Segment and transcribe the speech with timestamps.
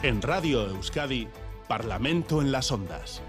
[0.00, 1.26] En Radio Euskadi,
[1.66, 3.20] Parlamento en las Ondas.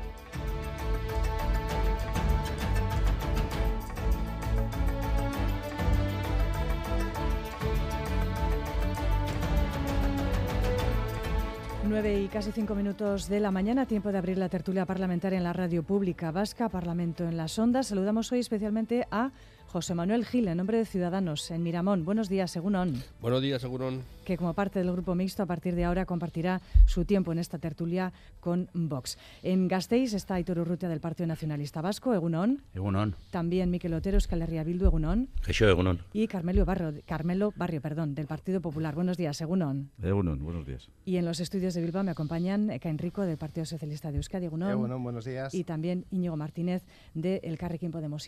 [11.88, 15.44] Nueve y casi cinco minutos de la mañana, tiempo de abrir la tertulia parlamentaria en
[15.44, 17.88] la radio pública vasca, Parlamento en las Ondas.
[17.88, 19.32] Saludamos hoy especialmente a
[19.72, 22.04] José Manuel Gil, en nombre de Ciudadanos, en Miramón.
[22.04, 22.74] Buenos días, Según
[23.22, 27.06] Buenos días, Según Que como parte del Grupo Mixto, a partir de ahora compartirá su
[27.06, 29.20] tiempo en esta tertulia con Vox.
[29.44, 32.64] En Gasteiz está Aitor Urrutia del Partido Nacionalista Vasco, Egunon.
[32.74, 33.14] Egunon.
[33.30, 35.30] También Miquel Otero, Escalerria Bildu, Egunon.
[35.48, 36.00] Egunon.
[36.14, 38.96] Y Carmelo Barrio, Carmelo Barrio perdón, del Partido Popular.
[38.96, 39.92] Buenos días, Egunon.
[40.02, 40.90] Egunon, buenos días.
[41.06, 44.48] Y en los estudios de Bilbao me acompañan Eka Enrico del Partido Socialista de Euskadi,
[44.48, 44.72] Egunon.
[44.72, 45.54] Egunon, buenos días.
[45.54, 46.82] Y también Íñigo Martínez
[47.14, 48.28] de El Carrequín Podemos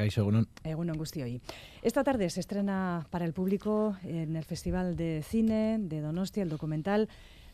[0.00, 0.48] Kaixo, egunon.
[0.64, 1.42] Egunon hoy.
[1.82, 6.48] Esta tarde se estrena para el público en el Festival de Cine de Donostia el
[6.48, 7.10] documental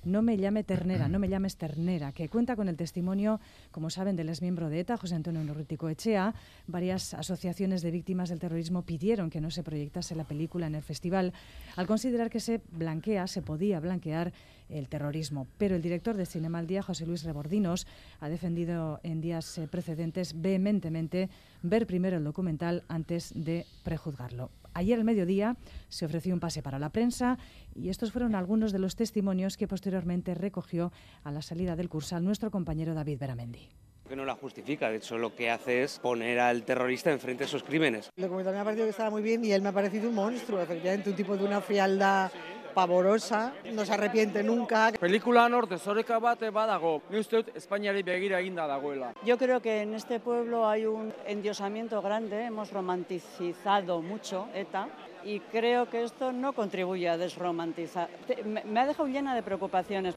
[0.07, 3.41] no me llame ternera, no me llames ternera, que cuenta con el testimonio,
[3.73, 6.33] como saben, del exmiembro de ETA, José Antonio Norrutico Echea.
[6.69, 10.83] Varias asociaciones de víctimas del terrorismo pidieron que no se proyectase la película en el
[10.83, 11.33] festival,
[11.75, 14.33] al considerar que se blanquea, se podía blanquear
[14.69, 15.47] el terrorismo.
[15.59, 17.87] Pero el director de Cinema al Día, José Luis Rebordinos,
[18.21, 21.29] ha defendido en días eh, precedentes vehementemente
[21.63, 24.51] ver primero el documental antes de prejuzgarlo.
[24.77, 25.57] Ayer al mediodía
[25.89, 27.39] se ofreció un pase para la prensa
[27.75, 30.93] y estos fueron algunos de los testimonios que posteriormente recogió
[31.25, 33.71] a la salida del cursal nuestro compañero David Beramendi
[34.07, 37.49] que no la justifica, de hecho lo que hace es poner al terrorista enfrente de
[37.49, 38.11] esos crímenes.
[38.17, 40.15] El documental me ha parecido que estaba muy bien y él me ha parecido un
[40.15, 42.31] monstruo, efectivamente, un tipo de una frialdad
[42.77, 44.93] pavorosa, no se arrepiente nunca.
[45.01, 49.15] Película norte, soreka bate badago, ni uste dut Espainiari begira eginda dagoela.
[49.25, 54.89] Yo creo que en este pueblo hay un endiosamiento grande, hemos romanticizado mucho ETA
[55.25, 58.11] y creo que esto no contribuye a desromantizar.
[58.45, 60.15] Me ha dejado llena de preocupaciones.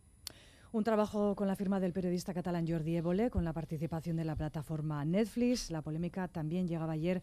[0.73, 4.35] Un trabajo con la firma del periodista catalán Jordi Évole, con la participación de la
[4.35, 5.71] plataforma Netflix.
[5.71, 7.21] La polémica también llegaba ayer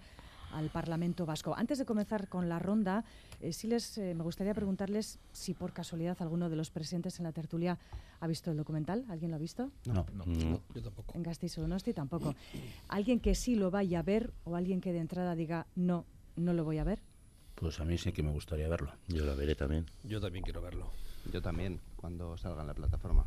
[0.57, 1.55] al Parlamento Vasco.
[1.55, 3.05] Antes de comenzar con la ronda,
[3.41, 7.25] eh, sí les, eh, me gustaría preguntarles si por casualidad alguno de los presentes en
[7.25, 7.79] la tertulia
[8.21, 9.05] ha visto el documental.
[9.11, 9.71] ¿Alguien lo ha visto?
[9.87, 11.13] No, no, no yo tampoco.
[11.15, 12.35] En Gasteiz Donosti tampoco.
[12.89, 16.07] ¿Alguien que sí lo vaya a ver o alguien que de entrada diga no,
[16.37, 17.03] no lo voy a ver?
[17.55, 18.93] Pues a mí sí que me gustaría verlo.
[19.09, 19.87] Yo lo veré también.
[20.05, 20.91] Yo también quiero verlo.
[21.33, 23.27] Yo también, cuando salga en la plataforma.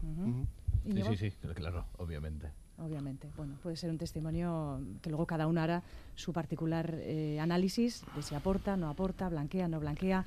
[0.86, 2.52] Sí, sí, sí, claro, obviamente
[2.84, 3.30] obviamente.
[3.38, 5.84] Bueno, puede ser un testimonio que luego cada uno hará
[6.16, 10.26] su particular eh, análisis de si aporta, no aporta, blanquea, no blanquea.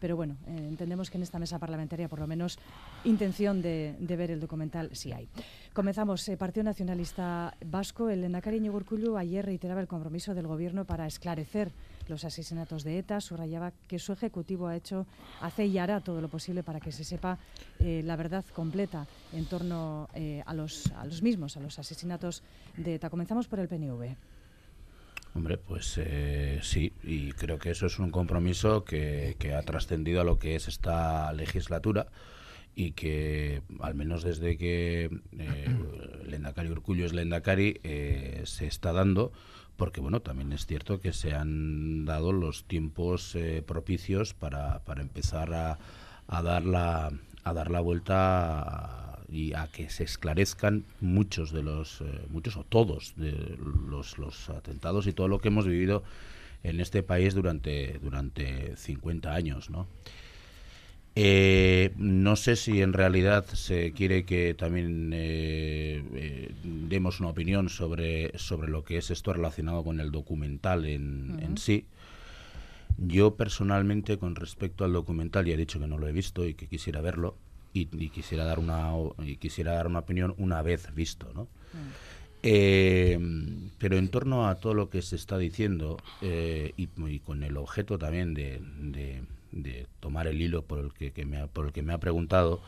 [0.00, 2.58] Pero bueno, eh, entendemos que en esta mesa parlamentaria por lo menos
[3.04, 5.28] intención de, ver el documental sí hay.
[5.72, 6.28] Comenzamos.
[6.28, 11.70] Eh, Partido Nacionalista Vasco, el Endacari Urcullu ayer reiteraba el compromiso del Gobierno para esclarecer
[12.12, 15.06] los asesinatos de ETA, subrayaba que su Ejecutivo ha hecho,
[15.40, 17.38] hace y hará todo lo posible para que se sepa
[17.80, 22.42] eh, la verdad completa en torno eh, a, los, a los mismos, a los asesinatos
[22.76, 23.08] de ETA.
[23.08, 24.14] Comenzamos por el PNV.
[25.34, 30.24] Hombre, pues eh, sí, y creo que eso es un compromiso que, ha trascendido a
[30.24, 32.08] lo que es esta legislatura
[32.74, 35.76] y que al menos desde que eh,
[36.26, 37.80] Lendakari Urcullo es Lendakari
[38.44, 39.32] se está dando
[39.76, 45.02] porque bueno, también es cierto que se han dado los tiempos eh, propicios para, para
[45.02, 45.78] empezar a,
[46.28, 47.10] a, dar la,
[47.42, 52.64] a dar la vuelta y a que se esclarezcan muchos de los, eh, muchos o
[52.64, 53.56] todos de
[53.88, 56.04] los, los atentados y todo lo que hemos vivido
[56.62, 59.88] en este país durante, durante 50 años, ¿no?
[61.14, 67.68] Eh, no sé si en realidad se quiere que también eh, eh, demos una opinión
[67.68, 71.84] sobre, sobre lo que es esto relacionado con el documental en, sí.
[72.96, 76.54] Yo personalmente, con respecto al documental, ya he dicho que no lo he visto y
[76.54, 77.36] que quisiera verlo
[77.74, 78.92] y, quisiera dar una
[79.24, 81.48] y quisiera dar una opinión una vez visto, ¿no?
[82.42, 88.34] pero en torno a todo lo que se está diciendo y, con el objeto también
[88.34, 89.22] de de
[90.00, 92.60] tomar el hilo por el que, me ha, por el que me ha preguntado,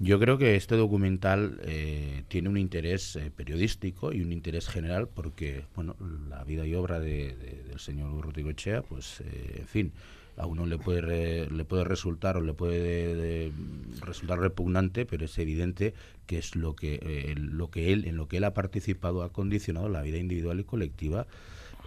[0.00, 5.08] yo creo que este documental eh, tiene un interés eh, periodístico y un interés general
[5.08, 5.96] porque, bueno,
[6.28, 7.34] la vida y obra de,
[7.68, 9.92] del señor Urruti Echea, pues, eh, en fin,
[10.36, 13.50] a uno le puede le puede resultar o le puede
[14.00, 15.94] resultar repugnante, pero es evidente
[16.26, 19.88] que es lo que lo que él en lo que él ha participado ha condicionado
[19.88, 21.26] la vida individual y colectiva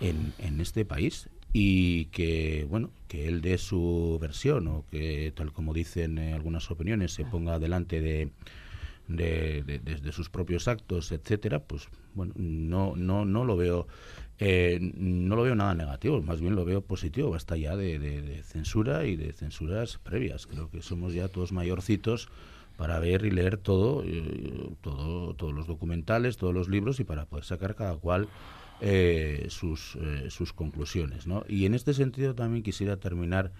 [0.01, 5.51] en, en este país y que bueno que él dé su versión o que tal
[5.51, 8.29] como dicen eh, algunas opiniones se ponga delante de
[9.07, 13.87] de, sus propios actos etcétera pues bueno no no no lo veo
[14.43, 17.29] eh, no lo veo nada negativo más bien lo veo positivo.
[17.29, 20.47] Basta ya de, censura y de censuras previas.
[20.47, 22.27] Creo que somos ya todos mayorcitos
[22.75, 27.25] para ver y leer todo, eh, todo, todos los documentales, todos los libros y para
[27.25, 28.27] poder sacar cada cual
[28.83, 31.27] eh, sus, eh, sus conclusiones.
[31.27, 31.45] ¿no?
[31.47, 33.51] Y en este sentido también quisiera terminar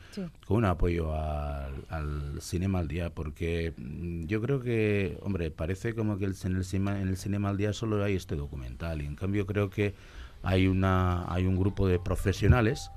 [0.48, 5.94] con un apoyo al, al, Cinema al Día, porque mm, yo creo que, hombre, parece
[5.94, 9.06] como que el, en, el, en el Cinema al Día solo hay este documental, y
[9.06, 9.94] en cambio creo que
[10.42, 12.90] hay, una, hay un grupo de profesionales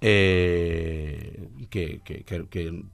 [0.00, 2.84] eh, que, que, que,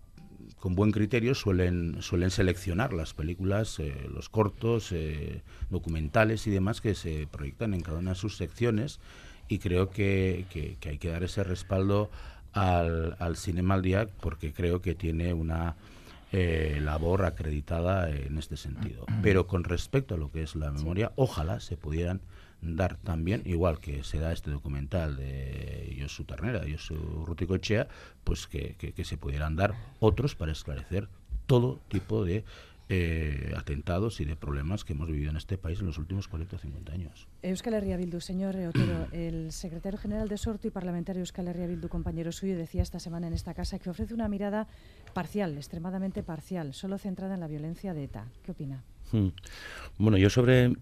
[0.62, 6.80] con buen criterio suelen, suelen seleccionar las películas, eh, los cortos, eh, documentales y demás
[6.80, 9.00] que se proyectan en cada una de sus secciones
[9.48, 12.10] y creo que, que, hay que dar ese respaldo
[12.52, 15.74] al, al Cinema al Día porque creo que tiene una
[16.30, 19.04] eh, labor acreditada en este sentido.
[19.20, 22.20] Pero con respecto a lo que es la memoria, ojalá se pudieran
[22.62, 27.88] dar también, igual que se da este documental de Josu Ternera, Josu Ruticochea,
[28.24, 31.08] pues que, que, se pudieran dar otros para esclarecer
[31.46, 32.44] todo tipo de
[32.88, 36.56] eh, atentados y de problemas que hemos vivido en este país en los últimos 40
[36.56, 37.26] o 50 años.
[37.42, 41.88] Euskal Herria Bildu, señor Otero, el secretario general de Sorto y parlamentario Euskal Herria Bildu,
[41.88, 44.68] compañero suyo, decía esta semana en esta casa que ofrece una mirada
[45.14, 48.28] parcial, extremadamente parcial, solo centrada en la violencia de ETA.
[48.44, 48.84] ¿Qué opina?
[49.12, 49.28] Hmm.
[49.98, 50.72] Bueno, yo sobre eh,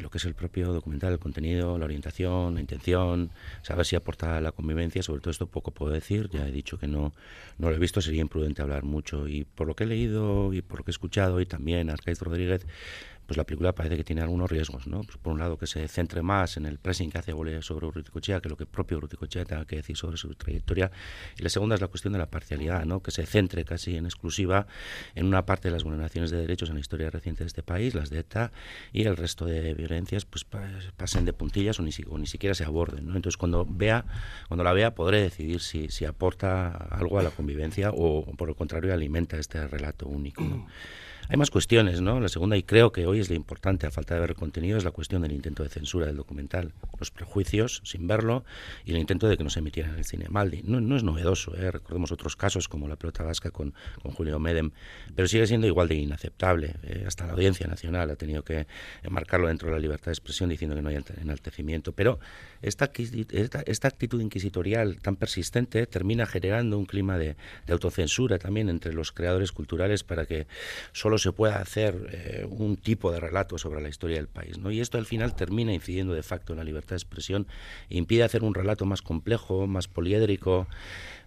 [0.00, 3.30] lo que es el propio documental, el contenido, la orientación, la intención,
[3.62, 6.86] saber si aporta la convivencia, sobre todo esto poco puedo decir, ya he dicho que
[6.86, 7.12] no,
[7.58, 10.62] no lo he visto, sería imprudente hablar mucho y por lo que he leído y
[10.62, 12.64] por lo que he escuchado y también Arcaiz Rodríguez,
[13.26, 15.02] pues la película parece que tiene algunos riesgos, ¿no?
[15.02, 17.32] Pues por un lado que se centre más en el pressing que hace
[17.62, 20.90] sobre Urruticochea que lo que propio Urruticochea tenga que decir sobre su trayectoria.
[21.38, 23.02] Y la segunda es la cuestión de la parcialidad, ¿no?
[23.02, 24.66] Que se centre casi en exclusiva
[25.14, 27.94] en una parte de las vulneraciones de derechos en la historia reciente de este país,
[27.94, 28.52] las de ETA,
[28.92, 31.92] y el resto de violencias pues pasen de puntillas o ni,
[32.26, 33.06] siquiera se aborden.
[33.08, 34.04] Entonces cuando vea,
[34.48, 38.56] cuando la vea podré decidir si, si aporta algo a la convivencia o por el
[38.56, 40.42] contrario alimenta este relato único.
[41.28, 42.20] Hay más cuestiones, ¿no?
[42.20, 44.76] La segunda, y creo que hoy es la importante, a falta de ver el contenido,
[44.76, 46.72] es la cuestión del intento de censura del documental.
[46.98, 48.44] Los prejuicios, sin verlo,
[48.84, 50.26] y el intento de que no se emitiera en el cine.
[50.28, 51.70] Maldi, no, es novedoso, ¿eh?
[51.70, 53.72] recordemos otros casos como la pelota vasca con,
[54.02, 54.72] con Julio Medem,
[55.14, 56.74] pero sigue siendo igual de inaceptable.
[56.82, 57.04] ¿eh?
[57.06, 58.66] Hasta la Audiencia Nacional ha tenido que
[59.02, 61.92] enmarcarlo dentro de la libertad de expresión diciendo que no hay enaltecimiento.
[61.92, 62.18] Pero
[62.60, 67.36] esta, esta, actitud inquisitorial tan persistente termina generando un clima de
[67.68, 70.46] autocensura también entre los creadores culturales para que
[70.92, 74.58] solo se pueda hacer eh, un tipo de relato sobre la historia del país.
[74.58, 74.70] ¿no?
[74.70, 77.46] Y esto al final termina incidiendo de facto en la libertad de expresión
[77.90, 80.66] e impide hacer un relato más complejo, más poliédrico,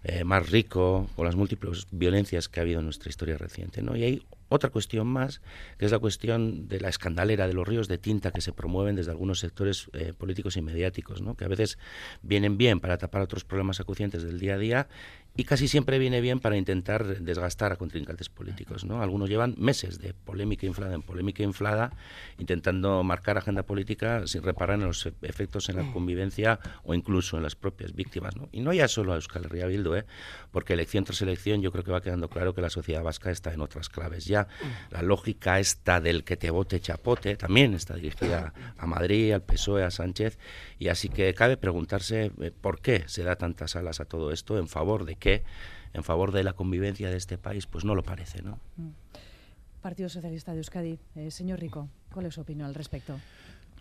[0.08, 3.82] eh, más rico, con las múltiples violencias que ha habido en nuestra historia reciente.
[3.82, 3.96] ¿no?
[3.96, 5.40] Y hay otra cuestión más,
[5.78, 8.94] que es la cuestión de la escandalera, de los ríos de tinta que se promueven
[8.94, 11.34] desde algunos sectores eh, políticos y mediáticos, ¿no?
[11.34, 11.76] que a veces
[12.22, 14.88] vienen bien para tapar otros problemas acucientes del día a día
[15.36, 18.84] y casi siempre viene bien para intentar desgastar a contrincantes políticos.
[18.84, 19.02] ¿no?
[19.02, 21.92] Algunos llevan meses de polémica inflada en polémica inflada,
[22.38, 27.36] intentando marcar agenda política sin reparar en los e-, efectos en la convivencia o incluso
[27.36, 28.36] en las propias víctimas.
[28.36, 28.48] ¿no?
[28.52, 30.04] Y no ya solo a Euskal Herria Bildu, ¿eh?
[30.50, 33.52] porque elección tras elección yo creo que va quedando claro que la sociedad vasca está
[33.52, 34.24] en otras claves.
[34.26, 34.48] Ya
[34.90, 39.84] la lógica esta del que te vote chapote también está dirigida a Madrid, al PSOE,
[39.84, 40.38] a Sánchez,
[40.78, 44.58] y así que cabe preguntarse eh, por qué se da tantas alas a todo esto
[44.58, 45.44] en favor de que
[45.92, 48.58] en favor de la convivencia de este país, pues no lo parece, ¿no?
[48.76, 48.90] Mm.
[49.80, 50.98] Partido Socialista de Euskadi.
[51.14, 53.16] Eh, señor Rico, ¿cuál es su opinión al respecto?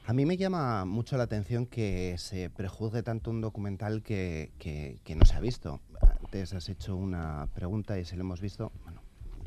[0.07, 5.15] A mí me llama mucho la atención que se prejuzgue tanto un documental que, que,
[5.15, 5.81] no se ha visto.
[6.25, 8.71] Antes has hecho una pregunta y se lo hemos visto.
[8.83, 8.99] Bueno,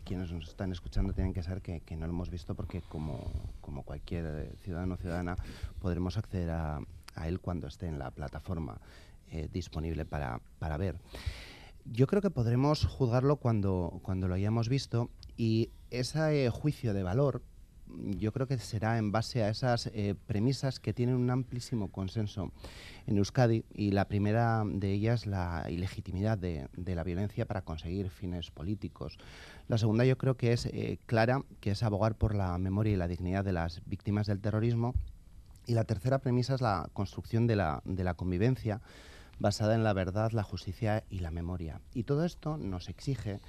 [0.05, 3.83] quienes nos están escuchando tienen que saber que, no lo hemos visto porque como, como
[3.83, 5.37] cualquier ciudadano o ciudadana
[5.81, 6.79] podremos acceder a,
[7.17, 8.81] a, él cuando esté en la plataforma
[9.33, 11.01] eh, disponible para, para ver.
[11.85, 17.43] Yo creo que podremos juzgarlo cuando, cuando lo hayamos visto y ese juicio de valor
[17.97, 22.53] yo creo que será en base a esas eh, premisas que tienen un amplísimo consenso
[23.07, 28.51] en Euskadi y la primera de ellas la ilegitimidad de, la violencia para conseguir fines
[28.51, 29.19] políticos.
[29.69, 32.97] La segunda yo creo que es eh, clara, que es abogar por la memoria y
[32.97, 34.95] la dignidad de las víctimas del terrorismo.
[35.67, 38.81] Y la tercera premisa es la construcción de la, de la convivencia
[39.39, 41.81] basada en la verdad, la justicia y la memoria.
[41.95, 43.41] Y todo esto nos exige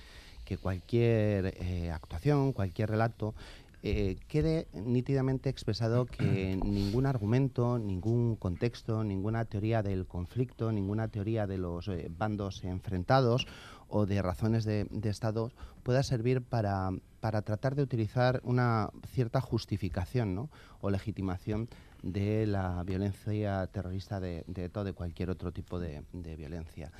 [0.45, 3.35] que cualquier eh, actuación, cualquier relato,
[3.81, 11.47] eh, quede nítidamente expresado que ningún argumento, ningún contexto, ninguna teoría del conflicto, ninguna teoría
[11.47, 13.47] de los eh, bandos enfrentados
[13.87, 15.51] o de razones de, Estado
[15.83, 20.49] pueda servir para, para, tratar de utilizar una cierta justificación ¿no?
[20.81, 21.69] o legitimación
[22.03, 26.91] de la violencia terrorista de, de todo, de cualquier otro tipo de, violencia.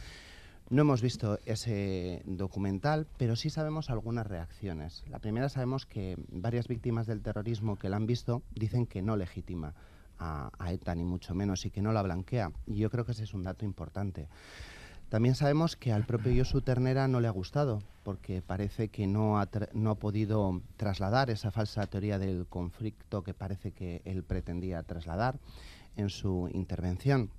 [0.69, 5.03] No hemos visto ese documental, pero sí sabemos algunas reacciones.
[5.09, 9.17] La primera sabemos que varias víctimas del terrorismo que la han visto dicen que no
[9.17, 9.73] legitima
[10.19, 12.51] a, ETA, ni mucho menos, y que no la blanquea.
[12.67, 14.27] Y yo creo que ese es un dato importante.
[15.09, 19.39] También sabemos que al propio Josu Ternera no le ha gustado, porque parece que no
[19.39, 24.83] ha, no ha podido trasladar esa falsa teoría del conflicto que parece que él pretendía
[24.83, 25.39] trasladar
[25.95, 27.31] en su intervención.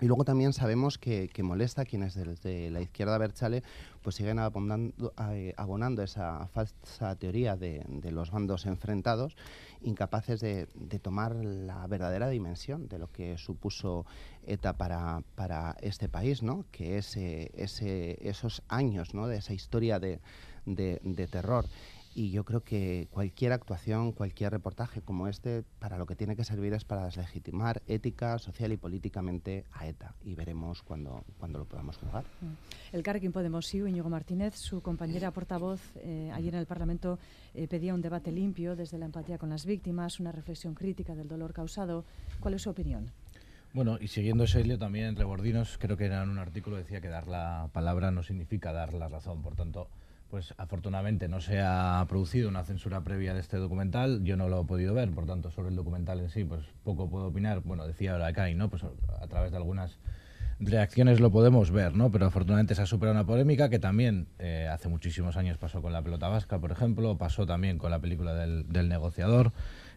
[0.00, 3.62] Y luego también sabemos que, molesta a quienes desde la izquierda Berchale
[4.02, 9.36] pues siguen abonando, eh, abonando esa falsa teoría de, los bandos enfrentados,
[9.82, 10.66] incapaces de,
[11.02, 14.06] tomar la verdadera dimensión de lo que supuso
[14.46, 16.64] ETA para, para este país, ¿no?
[16.70, 19.26] que es ese, esos años ¿no?
[19.26, 20.20] de esa historia de,
[20.66, 21.66] de terror
[22.14, 26.44] y yo creo que cualquier actuación, cualquier reportaje como este, para lo que tiene que
[26.44, 30.14] servir es para deslegitimar ética, social y políticamente a ETA.
[30.24, 32.24] Y veremos cuando, cuando lo podamos jugar.
[32.40, 32.96] Mm.
[32.96, 37.18] El Carrequín Podemos, sí, Íñigo Martínez, su compañera portavoz, eh, ayer en el Parlamento
[37.54, 41.28] eh, pedía un debate limpio desde la empatía con las víctimas, una reflexión crítica del
[41.28, 42.04] dolor causado.
[42.40, 43.10] ¿Cuál es su opinión?
[43.74, 47.28] Bueno, y siguiendo ese hilo también, Rebordinos, creo que en un artículo decía que dar
[47.28, 49.42] la palabra no significa dar la razón.
[49.42, 49.88] Por tanto,
[50.30, 54.62] pues afortunadamente no se ha producido una censura previa de este documental, yo no lo
[54.62, 57.86] he podido ver, por tanto sobre el documental en sí pues poco puedo opinar, bueno
[57.86, 58.68] decía ahora Kai, ¿no?
[58.68, 59.98] Pues a través de algunas
[60.60, 62.10] reacciones lo podemos ver, ¿no?
[62.10, 65.92] Pero afortunadamente se ha superado una polémica que también eh, hace muchísimos años pasó con
[65.92, 69.52] la pelota vasca, por ejemplo, pasó también con la película del, negociador,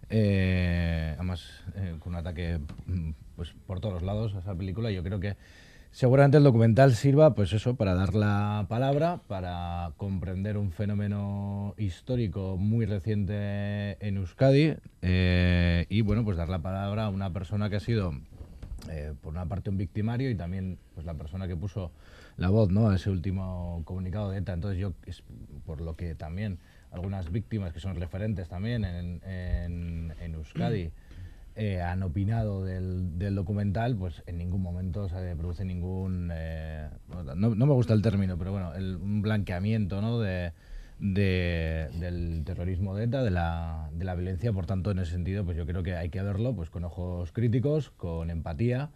[0.09, 1.43] eh, además
[1.75, 5.35] eh, con un ataque mm, pues por todos lados a esa película, yo creo que
[5.91, 12.55] Seguramente el documental sirva, pues eso, para dar la palabra, para comprender un fenómeno histórico
[12.55, 17.75] muy reciente en Euskadi eh, y, bueno, pues dar la palabra a una persona que
[17.75, 18.13] ha sido,
[18.89, 21.91] eh, por una parte, un victimario y también, pues la persona que puso
[22.37, 22.89] la voz, ¿no?
[22.89, 24.53] A ese último comunicado de ETA.
[24.53, 24.93] Entonces yo,
[25.65, 26.59] por lo que también
[26.91, 30.89] algunas víctimas que son referentes también en, en, en Euskadi
[31.55, 36.31] eh, han opinado del, del, documental, pues en ningún momento se produce ningún...
[36.33, 36.89] Eh,
[37.35, 40.19] no, no, me gusta el término, pero bueno, el, un blanqueamiento ¿no?
[40.19, 40.53] de,
[40.99, 44.53] de, del terrorismo de ETA, de la, de la violencia.
[44.53, 47.31] Por tanto, en ese sentido, pues yo creo que hay que verlo pues, con ojos
[47.31, 48.91] críticos, con empatía.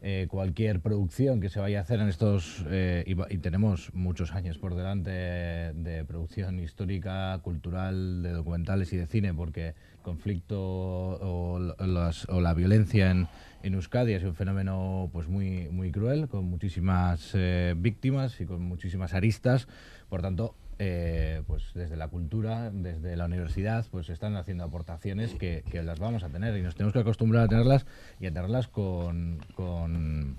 [0.00, 4.56] Eh, cualquier producción que se vaya a hacer en estos, eh, y, tenemos muchos años
[4.56, 12.54] por delante de producción histórica, cultural, de documentales y de cine, porque conflicto o, la
[12.54, 13.26] violencia en,
[13.64, 18.62] en, Euskadi es un fenómeno pues muy, muy cruel, con muchísimas eh, víctimas y con
[18.62, 19.66] muchísimas aristas.
[20.08, 25.64] Por tanto, eh, pues desde la cultura, desde la universidad, pues están haciendo aportaciones que,
[25.82, 27.86] las vamos a tener y nos tenemos que acostumbrar a tenerlas
[28.20, 30.36] y a tenerlas con, con,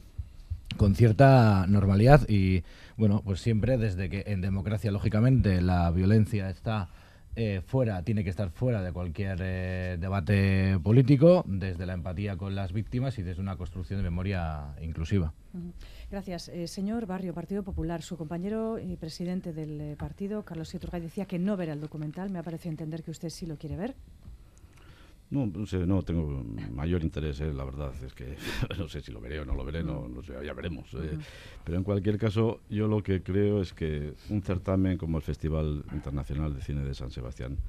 [0.77, 2.63] con cierta normalidad y
[2.97, 6.89] bueno, pues siempre desde que en democracia lógicamente la violencia está
[7.35, 12.55] eh, fuera, tiene que estar fuera de cualquier eh, debate político, desde la empatía con
[12.55, 15.31] las víctimas y desde una construcción de memoria inclusiva.
[16.11, 16.49] Gracias.
[16.49, 21.37] Eh, señor Barrio, Partido Popular, su compañero y presidente del partido, Carlos Iturgay, decía que
[21.37, 22.31] no verá el documental.
[22.31, 23.95] Me ha parecido entender que usted sí lo quiere ver.
[25.31, 27.93] No, no, sé, no tengo mayor interés, eh, la verdad.
[28.03, 28.35] Es que
[28.79, 30.91] no sé si lo veré o no lo veré, no, no sé, ya veremos.
[30.95, 31.17] Eh.
[31.63, 35.83] Pero en cualquier caso, yo lo que creo es que un certamen como el Festival
[35.93, 37.59] Internacional de Cine de San Sebastián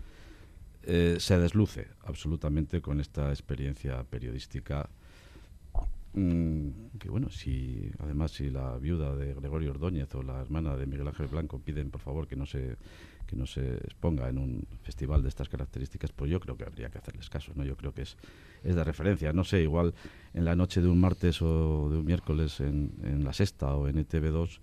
[0.84, 4.88] eh, se desluce absolutamente con esta experiencia periodística.
[6.12, 10.86] Mm, que bueno, si además si la viuda de Gregorio Ordóñez o la hermana de
[10.86, 12.76] Miguel Ángel Blanco piden por favor que no se
[13.28, 16.90] que no se exponga en un festival de estas características, pues yo creo que habría
[16.90, 17.62] que hacerles caso, ¿no?
[17.64, 18.16] Yo creo que es,
[18.64, 19.32] es de referencia.
[19.32, 19.94] No sé, igual
[20.34, 23.86] en la noche de un martes o de un miércoles en, en La Sexta o
[23.86, 24.58] en ETV2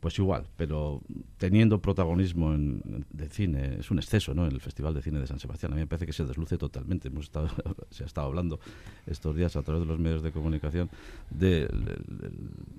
[0.00, 1.00] pues igual, pero
[1.38, 4.46] teniendo protagonismo en, de cine, es un exceso, ¿no?
[4.46, 5.72] En el Festival de Cine de San Sebastián.
[5.72, 7.08] A mí me parece que se desluce totalmente.
[7.08, 7.48] Hemos estado,
[7.90, 8.60] se ha estado hablando
[9.06, 10.88] estos días a través de los medios de comunicación
[11.30, 11.68] del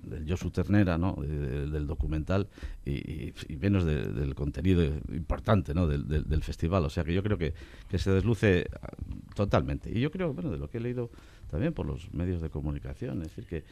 [0.04, 1.16] de, Josu Ternera, ¿no?
[1.16, 2.48] del documental
[2.86, 5.88] y, menos del contenido importante, ¿no?
[5.88, 6.86] Del, del, festival.
[6.86, 7.54] O sea que yo creo que,
[7.90, 8.70] que se desluce
[9.36, 9.92] totalmente.
[9.92, 11.10] Y yo creo, bueno, de lo que he leído
[11.50, 13.64] también por los medios de comunicación, es decir, que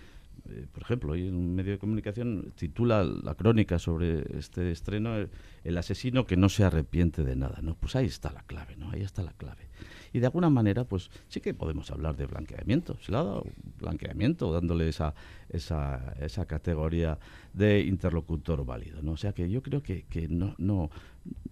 [0.49, 5.15] eh, por ejemplo, hoy en un medio de comunicación titula la crónica sobre este estreno
[5.63, 7.75] el, asesino que no se arrepiente de nada, ¿no?
[7.75, 8.91] Pues ahí está la clave, ¿no?
[8.91, 9.67] Ahí está la clave.
[10.13, 12.97] Y de alguna manera, pues sí que podemos hablar de blanqueamiento.
[13.01, 13.45] Se le ha dado
[13.79, 15.13] blanqueamiento dándole esa,
[15.49, 17.19] esa, esa categoría
[17.53, 19.13] de interlocutor válido, ¿no?
[19.13, 20.89] O sea que yo creo que, que no, no,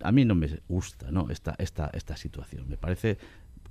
[0.02, 1.30] a mí no me gusta, ¿no?
[1.30, 2.68] Esta, esta, esta situación.
[2.70, 3.18] Me parece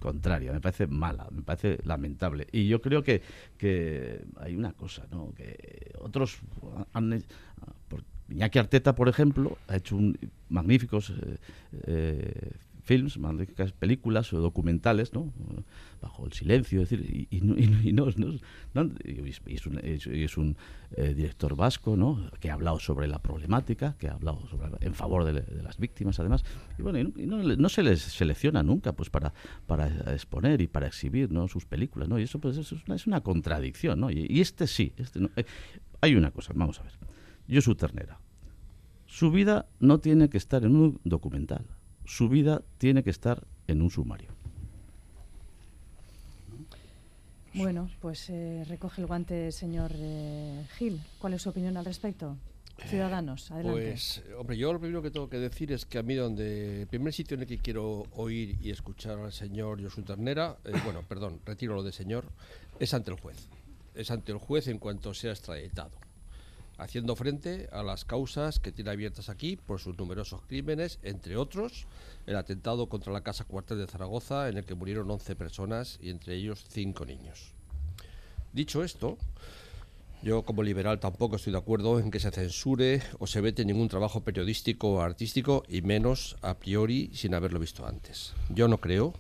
[0.05, 2.47] contraria, me parece mala, me parece lamentable.
[2.53, 3.23] Y yo creo que,
[3.57, 5.33] que hay una cosa, ¿no?
[5.35, 6.39] Que otros
[6.93, 7.25] han,
[8.29, 10.19] Iñaki Arteta, por ejemplo, ha hecho un,
[10.51, 11.13] magníficos
[12.85, 13.19] films,
[13.79, 15.33] películas o documentales, ¿no?
[16.00, 18.17] Bajo el silencio, es decir, y, no, y no, es
[19.67, 20.57] un, es, un
[20.93, 22.31] eh, director vasco, ¿no?
[22.41, 25.79] Que ha hablado sobre la problemática, que ha hablado sobre, en favor de, de las
[25.79, 26.45] víctimas, además,
[26.79, 29.33] y bueno, y no, no, se les selecciona nunca, pues para,
[29.67, 31.49] para exponer y para exhibir, ¿no?
[31.49, 32.19] Sus películas, ¿no?
[32.19, 34.11] Y eso, pues, es una, es una contradicción, ¿no?
[34.11, 35.31] Y, este sí, este no.
[35.37, 35.47] Eh,
[36.03, 36.93] hay una cosa, vamos a ver.
[37.49, 38.21] Yo su ternera.
[39.07, 41.64] Su vida no tiene que estar en un documental
[42.05, 44.29] su vida tiene que estar en un sumario.
[47.55, 51.01] Bueno, pues eh, recoge el guante, señor eh, Gil.
[51.19, 52.37] ¿Cuál es su opinión al respecto?
[52.89, 53.81] Ciudadanos, adelante.
[53.81, 56.87] Pues, hombre, yo lo primero que tengo que decir es que a mí donde el
[56.89, 61.03] primer sitio en el que quiero oír y escuchar al señor Josu Ternera, eh, bueno,
[61.09, 62.25] perdón, retiro lo de señor,
[62.81, 63.49] es ante el juez.
[63.95, 66.04] Es ante el juez en cuanto sea extraditado
[66.78, 71.87] haciendo frente a las causas que tiene abiertas aquí por sus numerosos crímenes, entre otros
[72.26, 76.11] el atentado contra la Casa Cuartel de Zaragoza en el que murieron 11 personas y
[76.11, 77.52] entre ellos 5 niños.
[78.52, 79.19] Dicho esto,
[80.23, 83.88] yo como liberal tampoco estoy de acuerdo en que se censure o se vete ningún
[83.88, 88.33] trabajo periodístico o artístico y menos a priori sin haberlo visto antes.
[88.49, 89.12] Yo no creo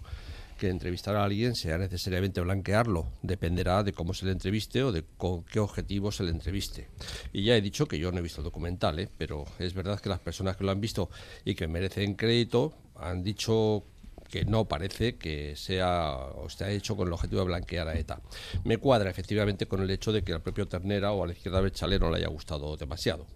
[0.54, 3.06] que entrevistar a alguien sea necesariamente blanquearlo.
[3.22, 6.88] Dependerá de cómo se le entreviste o de con qué objetivo se le entreviste.
[7.32, 9.08] Y ya he dicho que yo no he visto el documental, ¿eh?
[9.18, 11.10] pero es verdad que las personas que lo han visto
[11.44, 13.84] y que merecen crédito han dicho
[14.30, 18.20] que no parece que sea o esté hecho con el objetivo de blanquear a ETA.
[18.64, 21.60] Me cuadra efectivamente con el hecho de que al propio Ternera o a la izquierda
[21.60, 23.26] Berchalé no le haya gustado demasiado.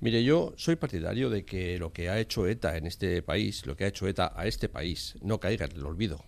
[0.00, 3.76] Mire, yo soy partidario de que lo que ha hecho ETA en este país, lo
[3.76, 6.24] que ha hecho ETA a este país, no caiga en el olvido.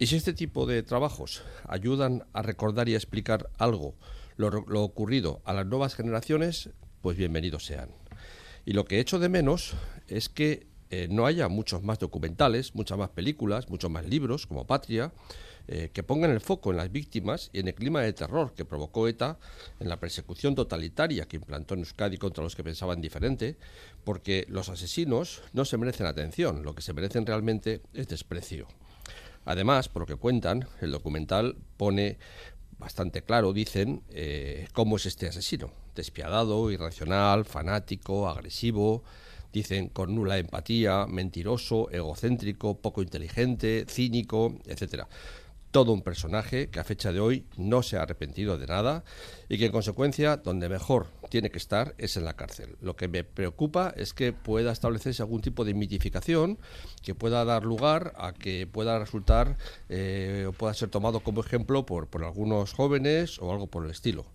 [0.00, 3.96] Y si este tipo de trabajos ayudan a recordar y a explicar algo,
[4.38, 4.48] lo,
[4.82, 6.70] ocurrido a las nuevas generaciones,
[7.02, 7.90] pues bienvenidos sean.
[8.64, 9.74] Y lo que echo de menos
[10.08, 14.66] es que eh, no haya muchos más documentales, muchas más películas, muchos más libros como
[14.66, 15.12] Patria,
[15.68, 18.64] eh, que pongan el foco en las víctimas y en el clima de terror que
[18.64, 19.38] provocó ETA
[19.80, 23.58] en la persecución totalitaria que implantó en Euskadi contra los que pensaban diferente,
[24.04, 28.66] porque los asesinos no se merecen atención, lo que se merecen realmente es desprecio.
[29.44, 32.18] Además, por lo que cuentan, el documental pone
[32.78, 35.70] bastante claro, dicen, eh, cómo es este asesino.
[35.94, 39.02] Despiadado, irracional, fanático, agresivo,
[39.52, 45.08] dicen con nula empatía, mentiroso, egocéntrico, poco inteligente, cínico, etcétera
[45.70, 49.04] todo un personaje que a fecha de hoy no se ha arrepentido de nada
[49.48, 52.76] y que en consecuencia donde mejor tiene que estar es en la cárcel.
[52.80, 56.58] Lo que me preocupa es que pueda establecerse algún tipo de mitificación
[57.02, 59.56] que pueda dar lugar a que pueda resultar
[59.88, 63.90] eh, o pueda ser tomado como ejemplo por, por algunos jóvenes o algo por el
[63.90, 64.26] estilo.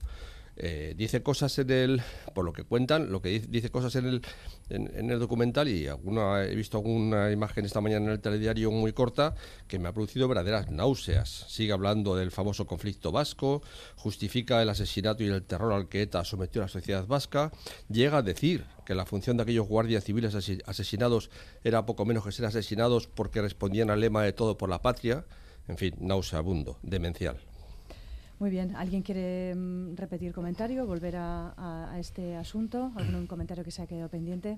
[0.58, 2.02] Eh, dice cosas en el,
[2.34, 4.22] por lo que cuentan, lo que dice, dice cosas en el,
[4.70, 8.94] en, el documental y alguna, he visto alguna imagen esta mañana en el telediario muy
[8.94, 9.36] corta
[9.68, 11.46] que me ha producido verdaderas náuseas.
[11.50, 13.62] Sigue hablando del famoso conflicto vasco,
[13.98, 17.52] justifica el asesinato y el terror al que ETA sometió a la sociedad vasca,
[17.89, 21.30] llega a decir que la función de aquellos guardias civiles asesinados
[21.63, 25.26] era poco menos que ser asesinados porque respondían al lema de todo por la patria.
[25.68, 27.39] En fin, nauseabundo, demencial.
[28.39, 28.76] Muy bien.
[28.76, 32.91] ¿Alguien quiere mm, repetir comentario, volver a, este asunto?
[32.95, 34.58] ¿Algún comentario que se ha quedado pendiente?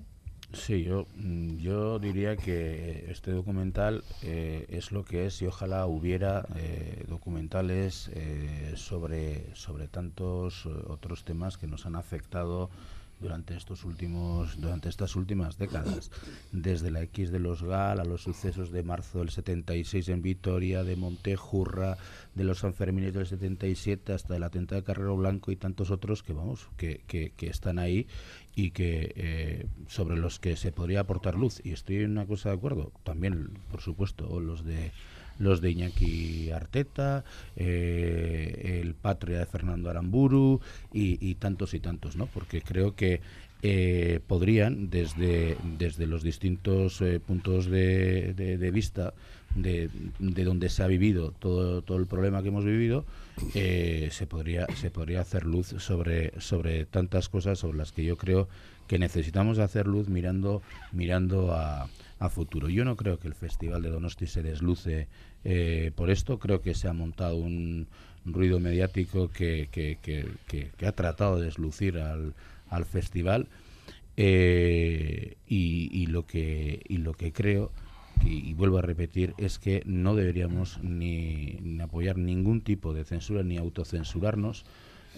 [0.52, 5.86] Sí, yo, mm, yo diría que este documental eh, es lo que es y ojalá
[5.86, 12.70] hubiera eh, documentales eh, sobre, sobre tantos otros temas que nos han afectado
[13.20, 16.10] durante estos últimos durante estas últimas décadas.
[16.52, 20.84] Desde la X de los GAL a los sucesos de marzo del 76 en Vitoria
[20.84, 21.98] de Montejurra
[22.34, 26.32] de los Sanfermines del 77 hasta el atentado de Carrero Blanco y tantos otros que
[26.32, 28.06] vamos que, que, están ahí
[28.54, 31.60] y que eh, sobre los que se podría aportar luz.
[31.64, 34.92] Y estoy en una cosa de acuerdo también por supuesto los de
[35.38, 37.24] los de Iñaki Arteta,
[37.56, 40.60] eh, el Patria de Fernando Aramburu
[40.92, 42.26] y, tantos y tantos, ¿no?
[42.26, 43.20] Porque creo que
[43.62, 49.14] eh, podrían, desde, desde los distintos eh, puntos de, de, vista
[49.54, 53.04] de, de, donde se ha vivido todo, todo el problema que hemos vivido,
[53.52, 58.48] se, podría, se podría hacer luz sobre, sobre tantas cosas sobre las que yo creo
[58.86, 62.68] que necesitamos hacer luz mirando, mirando a, a futuro.
[62.68, 65.08] Yo no creo que el Festival de Donosti se desluce
[65.44, 66.38] eh, por esto.
[66.38, 67.86] Creo que se ha montado un
[68.24, 72.34] ruido mediático que, que, que, ha tratado de deslucir al,
[72.68, 73.48] al festival.
[74.20, 77.70] Eh, y, lo que, y lo que creo,
[78.24, 83.58] y, vuelvo a repetir, es que no deberíamos ni, apoyar ningún tipo de censura ni
[83.58, 84.64] autocensurarnos,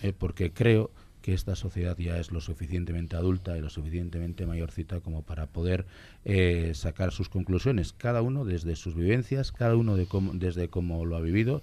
[0.02, 0.90] eh, porque creo
[1.22, 5.86] que esta sociedad ya es lo suficientemente adulta y lo suficientemente mayorcita como para poder
[6.24, 11.04] eh, sacar sus conclusiones, cada uno desde sus vivencias, cada uno de cómo, desde cómo
[11.04, 11.62] lo ha vivido.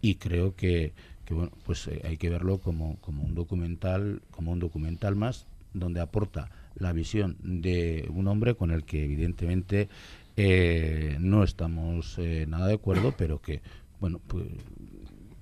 [0.00, 0.92] Y creo que,
[1.24, 5.46] que bueno, pues eh, hay que verlo como, como un documental, como un documental más
[5.74, 9.88] donde aporta la visión de un hombre con el que evidentemente
[10.36, 13.60] eh, no estamos nada de acuerdo, pero que
[14.00, 14.46] bueno, pues,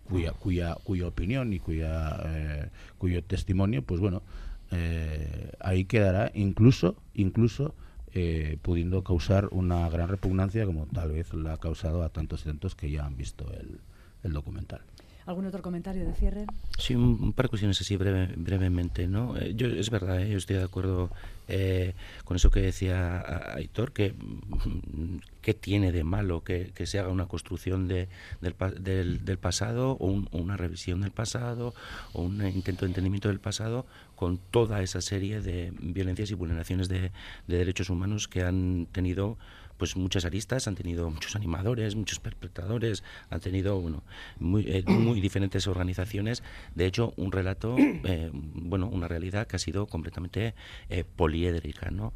[0.07, 4.23] cuya, cuya, cuya opinión y cuya, eh, cuyo testimonio, pues bueno,
[4.71, 7.75] eh, ahí quedará incluso, incluso
[8.15, 12.45] eh, pudiendo causar una gran repugnancia como tal vez la ha causado a tantos y
[12.45, 13.81] tantos que ya han visto el,
[14.23, 14.81] el documental.
[15.27, 16.47] ¿Algún otro comentario de cierre?
[16.79, 19.09] Sí, un, un par de cuestiones así breve, brevemente.
[19.09, 19.37] ¿no?
[19.37, 20.31] Eh, yo, es verdad, ¿eh?
[20.31, 21.11] yo estoy de acuerdo
[21.49, 27.01] eh, con eso que decía Aitor, que mm, qué tiene de malo que, que se
[27.01, 28.09] haga una construcción de,
[28.41, 31.75] del, del, del pasado o, un- una revisión del pasado
[32.13, 33.85] o un intento de entendimiento del pasado
[34.15, 37.11] con toda esa serie de violencias y vulneraciones de,
[37.49, 39.39] de derechos humanos que han tenido
[39.79, 44.03] pues muchas aristas, han tenido muchos animadores, muchos perpetradores, han tenido bueno,
[44.39, 46.43] muy, eh, muy diferentes organizaciones.
[46.75, 50.55] De hecho, un relato, eh, bueno, una realidad que ha sido completamente
[50.89, 51.91] eh, poliédrica.
[51.91, 52.13] ¿no?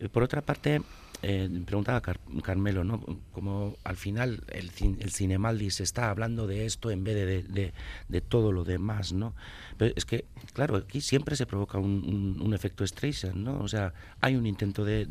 [0.00, 0.82] Eh, Por otra parte,
[1.24, 3.00] eh, preguntaba Car- Carmelo, ¿no?
[3.32, 7.26] Como al final el, cin- el Cinemaldi se está hablando de esto en vez de,
[7.26, 7.72] de, de-
[8.08, 9.34] de todo lo demás, ¿no?
[9.78, 13.58] Pero es que, claro, aquí siempre se provoca un, un- un efecto Streisand, ¿no?
[13.60, 15.06] O sea, hay un intento de,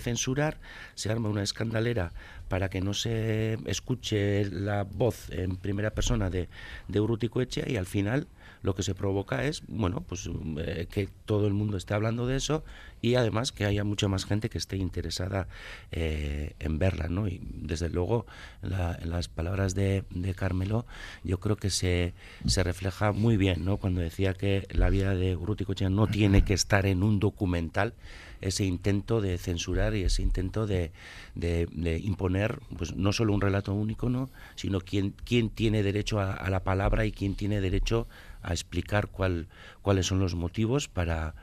[0.00, 0.58] censurar,
[0.94, 2.12] se arma una escandalera
[2.48, 6.48] para que no se escuche la voz en primera persona de,
[6.88, 8.26] de Urruti Coetxea y al final
[8.64, 12.36] lo que se provoca es, bueno, pues eh, que todo el mundo esté hablando de
[12.36, 12.64] eso
[13.02, 15.46] y además que haya mucha más gente que esté interesada
[15.92, 17.28] eh, en verla, ¿no?
[17.28, 18.24] Y desde luego,
[18.62, 20.86] la- las palabras de, Carmelo,
[21.22, 22.14] yo creo que se,
[22.46, 23.76] se refleja muy bien, ¿no?
[23.76, 27.92] Cuando decía que la vida de Urruti Coetxea no tiene que estar en un documental,
[28.40, 30.90] ese intento de censurar y ese intento de,
[31.34, 36.20] de- de imponer pues no solo un relato único no sino quién quién tiene derecho
[36.20, 38.06] a, a la palabra y quién tiene derecho
[38.44, 39.48] a explicar cuál
[39.82, 41.34] cuáles son los motivos para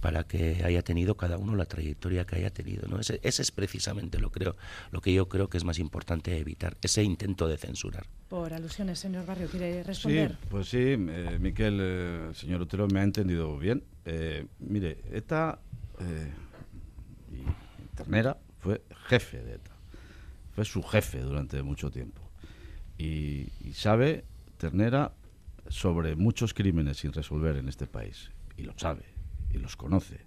[0.00, 3.50] para que haya tenido cada uno la trayectoria que haya tenido no ese, ese es
[3.50, 4.56] precisamente lo creo
[4.92, 8.98] lo que yo creo que es más importante evitar ese intento de censurar Por alusiones,
[8.98, 10.38] señor Barrio, ¿quiere Sí, responder?
[10.48, 13.82] pues sí, eh, Miquel, eh, señor Otero me ha entendido bien.
[14.06, 15.58] Eh, mire, ETA
[15.98, 16.32] eh,
[17.32, 19.72] y Ternera fue jefe de ETA,
[20.54, 22.22] fue su jefe durante mucho tiempo.
[22.96, 24.24] Y, y sabe
[24.58, 25.12] Ternera
[25.70, 29.04] sobre muchos crímenes sin resolver en este país, y lo sabe,
[29.52, 30.26] y los conoce.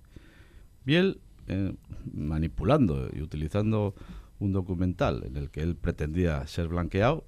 [0.85, 1.75] Él, eh,
[2.11, 3.93] manipulando y utilizando
[4.39, 7.25] un documental en el que él pretendía ser blanqueado,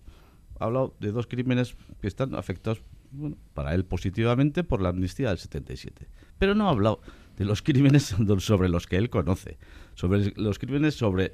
[0.60, 2.82] ha hablado de dos crímenes que están afectados
[3.54, 6.08] para él positivamente por la amnistía del 77.
[6.40, 7.02] Pero no ha hablado
[7.38, 8.04] de los crímenes
[8.40, 9.58] sobre los que él conoce,
[9.96, 11.34] sobre los crímenes sobre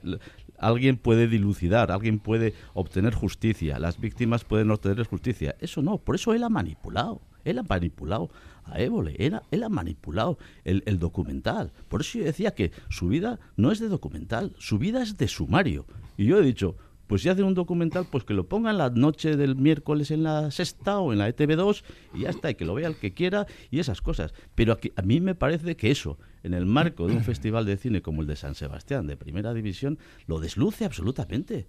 [0.58, 5.56] alguien puede dilucidar, alguien puede obtener justicia, las víctimas pueden obtener justicia.
[5.60, 7.22] Eso no, por eso él ha manipulado.
[7.44, 8.30] Él ha manipulado
[8.66, 11.72] a Évole, él ha, él ha manipulado el, el documental.
[11.88, 15.28] Por eso yo decía que su vida no es de documental, su vida es de
[15.28, 15.88] sumario.
[16.18, 16.78] Y yo he dicho,
[17.12, 20.50] pues si hacen un documental, pues que lo pongan la noche del miércoles en la
[20.50, 23.14] sexta o en la E ETV2 y ya está, y que lo vea el que
[23.14, 24.34] quiera y esas cosas.
[24.56, 27.76] Pero aquí, a mí me parece que eso, en el marco de un festival de
[27.76, 31.68] cine como el de San Sebastián, de primera división, lo desluce absolutamente.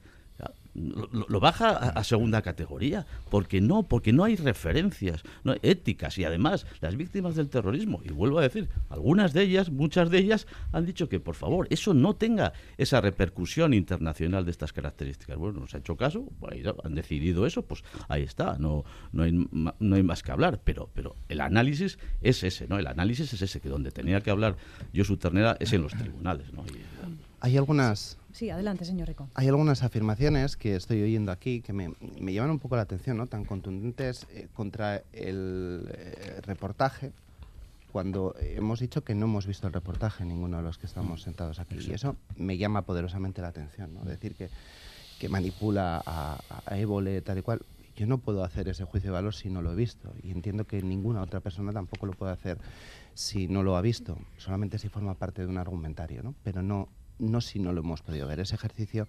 [0.75, 6.25] Lo, baja a, segunda categoría, porque no, porque no hay referencias no hay éticas y
[6.25, 10.47] además las víctimas del terrorismo, y vuelvo a decir, algunas de ellas, muchas de ellas
[10.73, 15.37] han dicho que por favor eso no tenga esa repercusión internacional de estas características.
[15.37, 16.33] Bueno, nos ha hecho caso,
[16.83, 20.89] han decidido eso, pues ahí está, no, no, hay, no hay más que hablar, pero,
[20.95, 22.79] pero el análisis es ese, ¿no?
[22.79, 24.57] El análisis es ese, que donde tenía que hablar
[24.97, 26.65] Josu Ternera es en los tribunales, ¿no?
[27.43, 29.29] Hay algunas Sí, adelante, señor Rico.
[29.35, 33.19] Hay algunas afirmaciones que estoy oyendo aquí que me, me llaman un poco la atención,
[33.19, 33.27] ¿no?
[33.27, 37.13] Tan contundentes eh, contra el eh, reportaje,
[37.93, 41.59] cuando hemos dicho que no hemos visto el reportaje ninguno de los que estamos sentados
[41.59, 41.77] aquí.
[41.79, 44.03] Y eso me llama poderosamente la atención, ¿no?
[44.05, 44.49] Decir que,
[45.19, 47.61] que manipula a, a Évole, tal y cual.
[47.95, 50.15] Yo no puedo hacer ese juicio de valor si no lo he visto.
[50.23, 52.57] Y entiendo que ninguna otra persona tampoco lo puede hacer
[53.13, 54.17] si no lo ha visto.
[54.39, 56.35] Solamente si forma parte de un argumentario, ¿no?
[56.43, 56.89] Pero no,
[57.23, 58.41] no si no lo hemos podido ver.
[58.41, 59.09] Ese ejercicio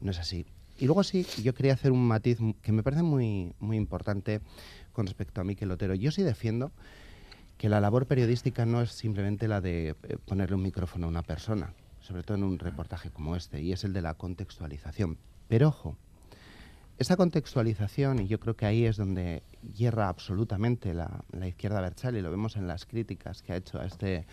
[0.00, 0.46] no es así.
[0.78, 4.40] Y luego sí, yo quería hacer un matiz que me parece muy, muy importante
[4.92, 5.94] con respecto a Miquel Otero.
[5.94, 6.72] Yo sí defiendo
[7.58, 11.22] que la labor periodística no es simplemente la de eh, ponerle un micrófono a una
[11.22, 15.18] persona, sobre todo en un reportaje como este, y es el de la contextualización.
[15.46, 15.96] Pero ojo,
[16.98, 19.42] esa contextualización, y yo creo que ahí es donde
[19.74, 23.78] hierra absolutamente la, la izquierda Berchal, y lo vemos en las críticas que ha hecho
[23.78, 24.26] a este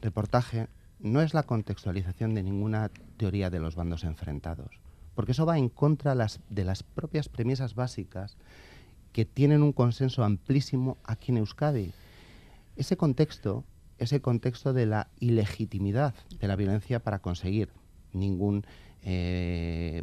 [0.00, 0.68] reportaje,
[1.00, 4.80] no es la contextualización de ninguna teoría de los bandos enfrentados,
[5.14, 8.36] porque eso va en contra las, de las propias premisas básicas
[9.12, 11.92] que tienen un consenso amplísimo aquí en Euskadi.
[12.76, 13.64] Ese contexto,
[13.98, 17.70] ese contexto de la ilegitimidad de la violencia para conseguir
[18.12, 18.64] ningún
[19.02, 20.02] eh,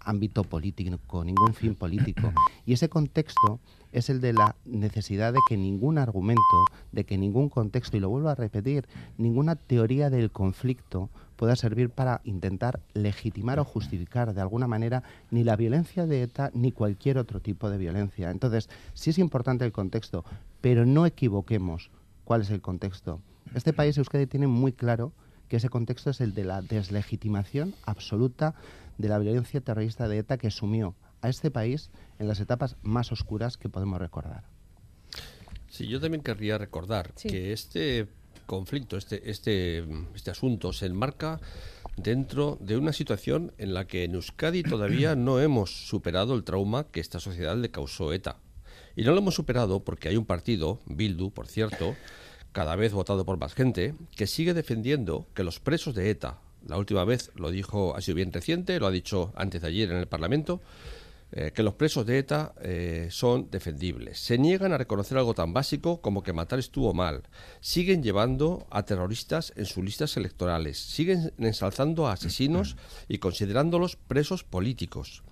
[0.00, 2.32] ámbito político, ningún fin político.
[2.66, 3.60] Y ese contexto
[3.92, 8.08] es el de la necesidad de que ningún argumento, de que ningún contexto, y lo
[8.08, 8.86] vuelvo a repetir,
[9.18, 15.44] ninguna teoría del conflicto pueda servir para intentar legitimar o justificar de alguna manera ni
[15.44, 18.30] la violencia de ETA ni cualquier otro tipo de violencia.
[18.30, 20.24] Entonces, sí es importante el contexto,
[20.60, 21.90] pero no equivoquemos
[22.24, 23.20] cuál es el contexto.
[23.54, 25.12] Este país, Euskadi, tiene muy claro
[25.54, 28.56] que ese contexto es el de la deslegitimación absoluta
[28.98, 33.12] de la violencia terrorista de ETA que sumió a este país en las etapas más
[33.12, 34.42] oscuras que podemos recordar.
[35.68, 38.08] Sí, yo también querría recordar que este
[38.46, 39.84] conflicto, este, este,
[40.16, 41.38] este asunto se enmarca
[41.96, 46.88] dentro de una situación en la que en Euskadi todavía no hemos superado el trauma
[46.90, 48.38] que esta sociedad le causó ETA.
[48.96, 51.94] Y no lo hemos superado porque hay un partido, Bildu, por cierto,
[52.54, 56.78] cada vez votado por más gente, que sigue defendiendo que los presos de ETA, la
[56.78, 59.96] última vez lo dijo, ha sido bien reciente, lo ha dicho antes de ayer en
[59.96, 60.62] el Parlamento,
[61.32, 64.20] eh, que los presos de ETA eh, son defendibles.
[64.20, 67.24] Se niegan a reconocer algo tan básico como que matar estuvo mal.
[67.60, 70.78] Siguen llevando a terroristas en sus listas electorales.
[70.78, 72.76] Siguen ensalzando a asesinos
[73.08, 75.24] y considerándolos presos políticos.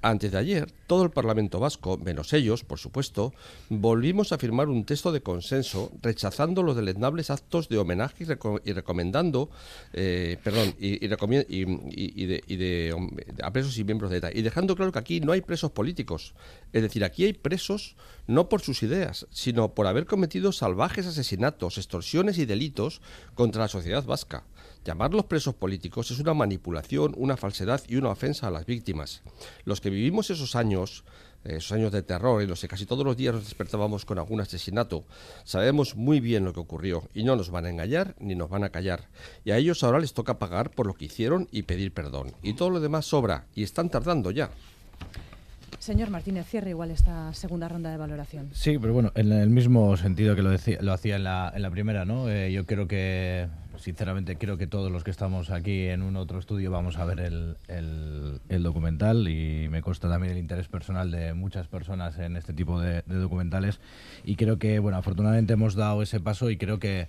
[0.00, 3.34] Antes de ayer, todo el Parlamento vasco, menos ellos, por supuesto,
[3.68, 8.24] volvimos a firmar un texto de consenso rechazando los deleznables actos de homenaje
[8.64, 9.50] y, recomendando,
[9.92, 12.94] eh, perdón, y, de,
[13.42, 16.34] a presos y miembros de ETA, y dejando claro que aquí no hay presos políticos.
[16.72, 17.96] Es decir, aquí hay presos
[18.28, 23.00] no por sus ideas, sino por haber cometido salvajes asesinatos, extorsiones y delitos
[23.34, 24.44] contra la sociedad vasca.
[24.88, 29.20] Llamarlos presos políticos es una manipulación, una falsedad y una ofensa a las víctimas.
[29.66, 31.04] Los que vivimos esos años,
[31.44, 34.40] esos años de terror en los que casi todos los días nos despertábamos con algún
[34.40, 35.04] asesinato,
[35.44, 38.64] sabemos muy bien lo que ocurrió y no nos van a engañar ni nos van
[38.64, 39.10] a callar.
[39.44, 42.32] Y a ellos ahora les toca pagar por lo que hicieron y pedir perdón.
[42.42, 44.48] Y todo lo demás sobra y están tardando ya.
[45.80, 48.48] Señor Martínez, cierre igual esta segunda ronda de valoración.
[48.52, 51.60] Sí, pero bueno, en el mismo sentido que lo, decía, lo hacía en la, en
[51.60, 52.28] la primera, ¿no?
[52.28, 56.38] Eh, yo creo que, sinceramente, creo que todos los que estamos aquí en un otro
[56.38, 61.34] estudio vamos a ver el, el, documental y me consta también el interés personal de
[61.34, 63.80] muchas personas en este tipo de, documentales
[64.24, 67.08] y creo que, bueno, afortunadamente hemos dado ese paso y creo que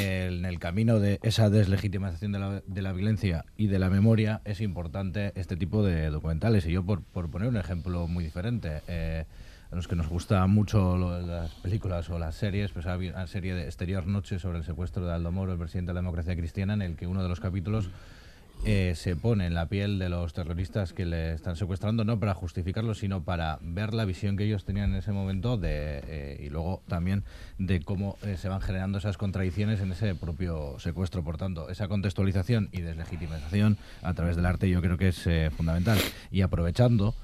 [0.00, 4.40] en el camino de esa deslegitimación de la, de la, violencia y de la memoria
[4.44, 6.66] es importante este tipo de documentales.
[6.66, 9.26] Y yo, por, por poner un ejemplo muy diferente, eh,
[9.70, 13.54] a los que nos gusta mucho las películas o las series, pues hay una serie
[13.54, 16.74] de Exterior Noche sobre el secuestro de Aldo Moro, el presidente de la democracia cristiana,
[16.74, 17.90] en el que uno de los capítulos
[18.64, 22.34] eh, se pone en la piel de los terroristas que le están secuestrando, no para
[22.34, 26.48] justificarlo, sino para ver la visión que ellos tenían en ese momento de, eh, y
[26.48, 27.22] luego también
[27.58, 31.22] de cómo eh, se van generando esas contradicciones en ese propio secuestro.
[31.22, 35.98] Por tanto, esa contextualización y deslegitimización a través del arte yo creo que es fundamental.
[36.32, 37.14] Y aprovechando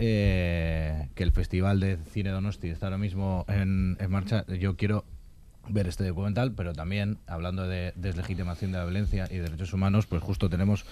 [0.00, 5.04] que el Festival de Cine Donosti está ahora mismo en marcha, yo quiero
[5.68, 10.22] ver este documental, pero también hablando de deslegitimación de la violencia y derechos humanos, pues
[10.22, 10.84] justo tenemos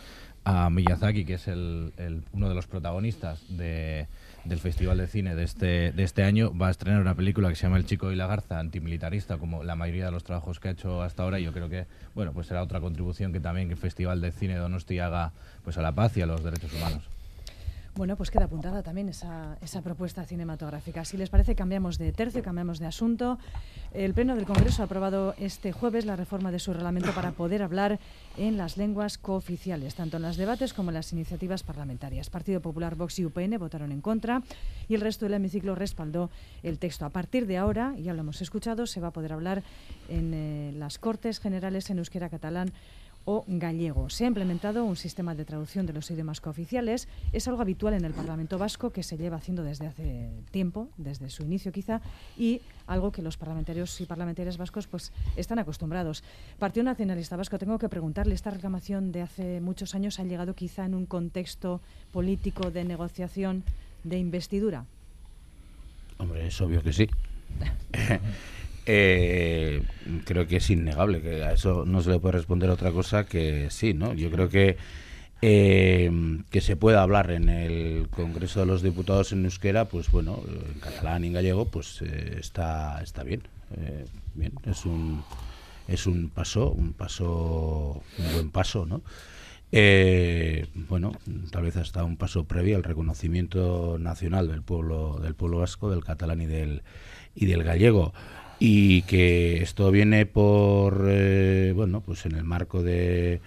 [0.45, 1.93] a Miyazaki, que es el,
[2.33, 4.07] uno de los protagonistas de,
[4.45, 7.57] del Festival de Cine de este, de este año, va a estrenar una película que
[7.57, 10.69] se llama El chico y la garza, antimilitarista, como la mayoría de los trabajos que
[10.69, 13.69] ha hecho hasta ahora, y yo creo que, bueno, pues será otra contribución que también
[13.69, 15.33] que el Festival de Cine de Donosti haga
[15.65, 17.18] pues a la paz y a los derechos humanos.
[17.99, 21.05] Bueno, pues queda apuntada también esa, esa, propuesta cinematográfica.
[21.05, 23.41] Si les parece, cambiamos de tercio, cambiamos de asunto.
[23.93, 27.61] El Pleno del Congreso ha aprobado este jueves la reforma de su reglamento para poder
[27.61, 27.99] hablar
[28.37, 32.31] en las lenguas cooficiales, tanto en los debates como en las iniciativas parlamentarias.
[32.31, 34.45] Partido Popular, Vox y UPN votaron en contra
[34.89, 36.31] y el resto del hemiciclo respaldó
[36.63, 37.05] el texto.
[37.05, 39.65] A partir de ahora, ya lo hemos escuchado, se va a poder hablar
[40.09, 42.71] en eh, las Cortes Generales en euskera catalán
[43.25, 44.09] o gallego.
[44.09, 47.09] Se ha implementado un sistema de traducción de los idiomas cooficiales.
[47.33, 51.29] Es algo habitual en el Parlamento vasco que se lleva haciendo desde hace tiempo, desde
[51.29, 52.01] su inicio quizá,
[52.39, 56.25] y algo que los parlamentarios y parlamentarias vascos pues están acostumbrados.
[56.59, 60.87] Partido Nacionalista Vasco, tengo que preguntarle, esta reclamación de hace muchos años ha llegado quizá
[60.87, 61.81] en un contexto
[62.13, 63.63] político de negociación
[64.05, 64.87] de investidura.
[66.19, 67.09] Hombre, es obvio que sí.
[68.91, 69.83] Eh,
[70.25, 73.69] creo que es innegable, que a eso no se le puede responder otra cosa que
[73.71, 74.15] sí, ¿no?
[74.15, 74.79] Yo creo que
[75.41, 76.11] eh,
[76.51, 80.81] que se pueda hablar en el Congreso de los Diputados en euskera, pues bueno, en
[80.81, 83.43] catalán y en gallego, pues eh, está, está bien.
[83.77, 85.23] Eh, bien, es un,
[85.87, 89.03] es un paso, un paso, un buen paso, ¿no?
[90.89, 91.13] bueno,
[91.51, 96.03] tal vez hasta un paso previo al reconocimiento nacional del pueblo, del pueblo vasco, del
[96.03, 96.83] catalán y del,
[97.35, 98.15] y del gallego
[98.59, 101.05] y que esto viene por
[101.75, 103.41] bueno pues en el marco de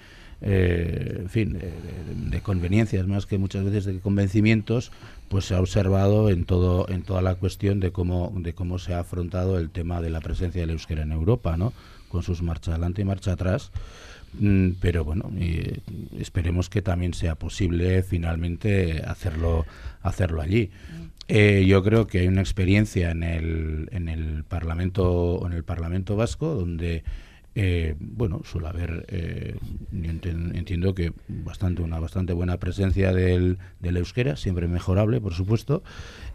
[0.43, 4.91] eh, en fin, de, conveniencias más que muchas veces de convencimientos,
[5.29, 8.95] pues se ha observado en todo en toda la cuestión de cómo de cómo se
[8.95, 11.73] ha afrontado el tema de la presencia del euskera en Europa, ¿no?
[12.09, 13.71] Con sus marcha adelante y marcha atrás.
[14.39, 15.29] Mm, pero bueno,
[16.17, 19.65] esperemos que también sea posible finalmente hacerlo
[20.01, 20.71] hacerlo allí.
[21.27, 26.15] Eh, yo creo que hay una experiencia en el, en el Parlamento en el Parlamento
[26.15, 27.03] Vasco donde
[27.53, 29.57] eh, bueno, suele haber, eh,
[29.91, 35.83] entiendo que bastante una bastante buena presencia del, del euskera, siempre mejorable, por supuesto,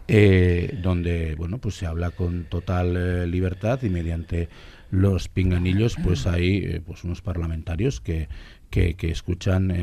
[0.07, 4.47] eh, donde bueno, pues se habla con total libertad y mediante
[4.91, 8.29] los pinganillos, pues hay pues unos parlamentarios que,
[8.69, 9.73] que, que escuchan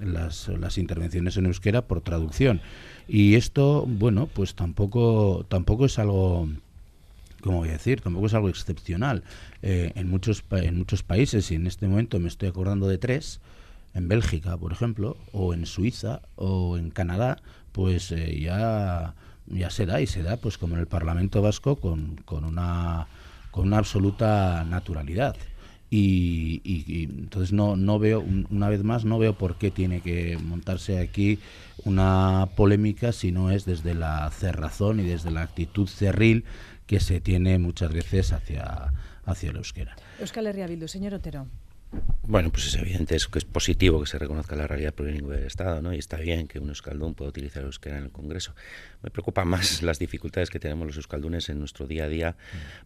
[0.00, 2.60] las, las intervenciones en euskera por traducción.
[3.08, 6.48] Y esto, bueno, pues tampoco, tampoco es algo
[7.40, 8.00] como voy a decir?
[8.00, 9.22] Tampoco es algo excepcional.
[9.62, 13.40] Eh, en, muchos, en muchos países, y en este momento me estoy acordando de tres,
[13.94, 17.38] en Bélgica, por ejemplo, o en Suiza, o en Canadá,
[17.72, 19.14] pues eh, ya,
[19.46, 23.06] ya se da, y se da pues como en el Parlamento Vasco con, con, una,
[23.50, 25.36] con una absoluta naturalidad.
[25.90, 30.36] Y, y, entonces no, no veo, una vez más, no veo por qué tiene que
[30.36, 31.38] montarse aquí
[31.84, 36.44] una polémica si no es desde la cerrazón y desde la actitud cerril
[36.86, 38.92] que se tiene muchas veces hacia,
[39.24, 39.96] hacia el euskera.
[40.20, 41.46] Euskal Herria señor Otero.
[42.30, 45.46] Bueno, pues es evidente es que es positivo que se reconozca la realidad plurilingüe del
[45.46, 45.94] Estado, ¿no?
[45.94, 48.54] Y está bien que un euskaldún pueda utilizar el euskera en el Congreso.
[49.02, 52.36] Me preocupan más las dificultades que tenemos los euskaldunes en nuestro día a día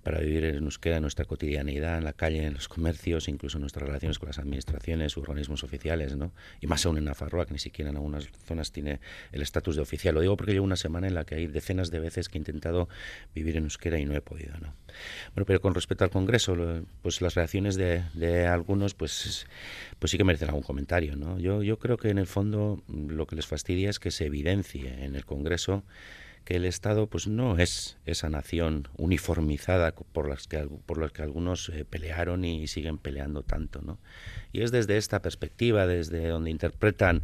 [0.04, 3.62] para vivir en euskera, en nuestra cotidianidad, en la calle, en los comercios, incluso en
[3.62, 6.30] nuestras relaciones con las administraciones, organismos oficiales, ¿no?
[6.60, 9.00] Y más aún en Nafarroa, que ni siquiera en algunas zonas tiene
[9.32, 10.14] el estatus de oficial.
[10.14, 12.40] Lo digo porque llevo una semana en la que hay decenas de veces que he
[12.40, 12.88] intentado
[13.34, 14.72] vivir en euskera y no he podido, ¿no?
[15.34, 16.54] Bueno, pero con respecto al Congreso,
[17.02, 19.31] pues las reacciones de, de algunos, pues,
[19.98, 21.38] pues sí que merecen algún comentario, ¿no?
[21.38, 25.04] Yo, yo creo que en el fondo lo que les fastidia es que se evidencie
[25.04, 25.84] en el Congreso
[26.44, 31.22] que el Estado pues no es esa nación uniformizada por las que por las que
[31.22, 33.98] algunos eh, pelearon y siguen peleando tanto no
[34.52, 37.22] y es desde esta perspectiva desde donde interpretan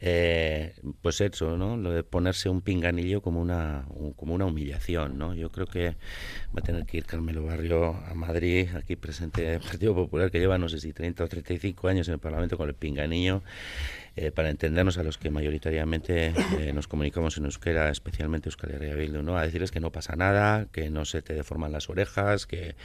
[0.00, 5.34] eh, pues eso no lo de ponerse un pinganillo como una como una humillación no
[5.34, 5.90] yo creo que
[6.54, 10.38] va a tener que ir Carmelo Barrio a Madrid aquí presente el Partido Popular que
[10.38, 13.42] lleva no sé si 30 o 35 años en el Parlamento con el pinganillo
[14.18, 18.94] eh, para entendernos a los que mayoritariamente eh, nos comunicamos en euskera, especialmente Euskal Herria
[18.94, 19.36] Bildu, ¿no?
[19.36, 22.76] a decirles que no pasa nada, que no se te deforman las orejas, que,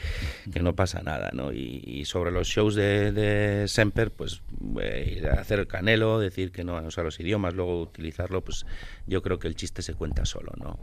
[0.52, 1.30] que no pasa nada.
[1.32, 1.54] ¿no?
[1.54, 4.42] Y, sobre los shows de, de Semper, pues
[4.82, 8.66] eh, hacer el canelo, decir que no usar los idiomas, luego utilizarlo, pues
[9.08, 10.52] yo creo que el chiste se cuenta solo.
[10.58, 10.78] ¿no?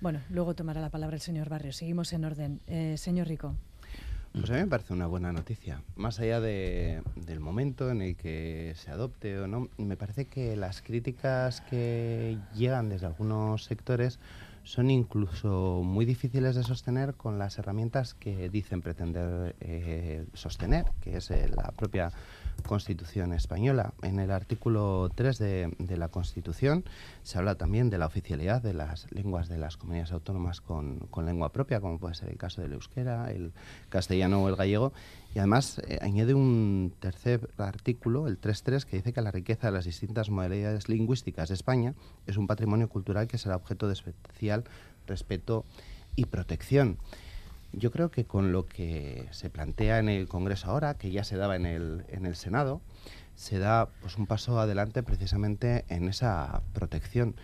[0.00, 1.72] Bueno, luego tomará la palabra el señor Barrio.
[1.72, 2.60] Seguimos en orden.
[2.98, 3.56] señor Rico.
[4.32, 5.82] Pues a mí me parece una buena noticia.
[5.94, 10.56] Más allá de, del momento en el que se adopte o no, me parece que
[10.56, 14.18] las críticas que llegan desde algunos sectores
[14.64, 21.16] son incluso muy difíciles de sostener con las herramientas que dicen pretender eh, sostener, que
[21.16, 22.10] es eh, la propia
[22.66, 23.92] Constitución española.
[24.02, 26.84] En el artículo 3 de, de, la Constitución
[27.22, 31.52] se habla también de la oficialidad de las lenguas de las comunidades autónomas con, lengua
[31.52, 33.52] propia, como puede ser el caso del euskera, el
[33.88, 34.92] castellano o el gallego.
[35.34, 39.72] Y además eh, añade un tercer artículo, el 3.3, que dice que la riqueza de
[39.72, 41.94] las distintas modalidades lingüísticas de España
[42.26, 44.64] es un patrimonio cultural que será objeto de especial
[45.06, 45.64] respeto
[46.16, 46.98] y protección.
[47.72, 51.36] Yo creo que con lo que se plantea en el Congreso ahora, que ya se
[51.36, 52.82] daba en el, en el Senado,
[53.34, 57.34] se da pues, un paso adelante precisamente en esa protección.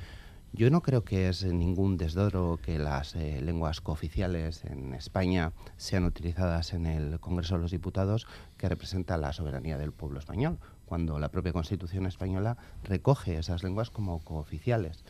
[0.53, 6.05] Yo no creo que es ningún desdoro que las eh, lenguas cooficiales en España sean
[6.05, 8.27] utilizadas en el Congreso de los Diputados,
[8.57, 13.91] que representa la soberanía del pueblo español, cuando la propia Constitución española recoge esas lenguas
[13.91, 15.05] como cooficiales.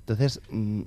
[0.00, 0.82] Entonces, mm,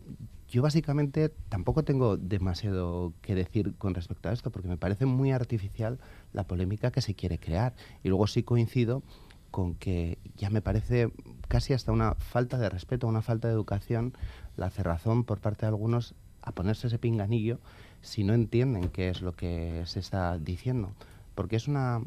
[0.55, 5.33] yo básicamente tampoco tengo demasiado que decir con respecto a esto, porque me parece muy
[5.33, 5.99] artificial
[6.31, 7.75] la polémica que se quiere crear.
[8.05, 9.03] Y luego sí coincido
[9.51, 11.11] con que ya me parece
[11.49, 14.13] casi hasta una falta de respeto, una falta de educación,
[14.55, 17.59] la cerrazón por parte de algunos a ponerse ese pinganillo
[17.99, 20.93] si no entienden qué es lo que se está diciendo.
[21.35, 22.05] porque es una mm,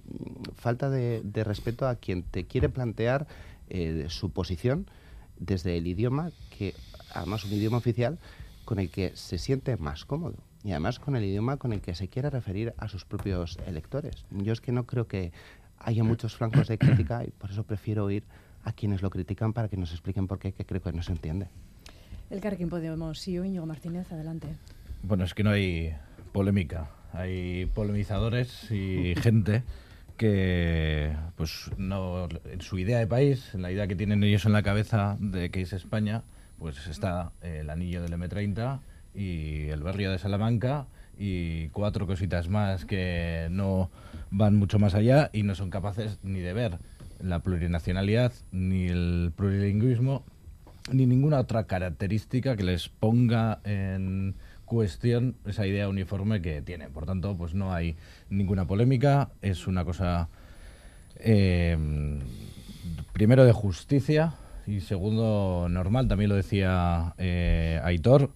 [0.54, 3.26] falta de, respeto a quien te quiere plantear
[3.68, 4.86] eh, su posición
[5.38, 6.74] desde el idioma, que
[7.12, 8.18] además un idioma oficial
[8.64, 11.94] con el que se siente más cómodo y además con el idioma con el que
[11.94, 14.26] se quiere referir a sus propios electores.
[14.30, 15.32] Yo es que no creo que
[15.78, 18.24] haya muchos flancos de crítica y por eso prefiero oír
[18.64, 21.12] a quienes lo critican para que nos expliquen por qué, que creo que no se
[21.12, 21.48] entiende.
[22.30, 24.48] El Carrequín Podemos, CEO Íñigo Martínez, adelante.
[25.02, 25.94] Bueno, es que no hay
[26.32, 29.62] polémica, hay polemizadores y gente
[30.18, 34.52] que pues no en su idea de país, en la idea que tienen ellos en
[34.52, 36.24] la cabeza de que es España,
[36.58, 38.80] pues está el anillo del M30
[39.14, 40.86] y el barrio de Salamanca
[41.18, 43.90] y cuatro cositas más que no
[44.30, 46.78] van mucho más allá y no son capaces ni de ver
[47.20, 50.24] la plurinacionalidad, ni el plurilingüismo,
[50.92, 56.92] ni ninguna otra característica que les ponga en cuestión esa idea uniforme que tienen.
[56.92, 57.96] Por tanto, pues no hay
[58.30, 60.28] ninguna polémica, es una cosa
[61.16, 61.76] eh,
[63.12, 64.34] primero de justicia
[64.68, 68.30] y segundo normal, también lo decía eh, Aitor,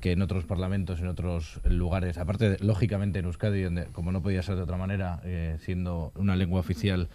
[0.00, 4.42] que en otros parlamentos, en otros lugares, aparte, lógicamente en Euskadi, donde, como no podía
[4.42, 7.08] ser de otra manera, eh, siendo una lengua oficial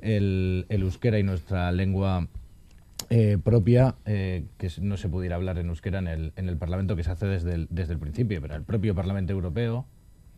[0.00, 2.26] el, el euskera y nuestra lengua
[3.08, 6.96] eh, propia eh, que no se pudiera hablar en euskera en el, en el Parlamento
[6.96, 9.86] que se hace desde el, desde el principio, pero el propio Parlamento Europeo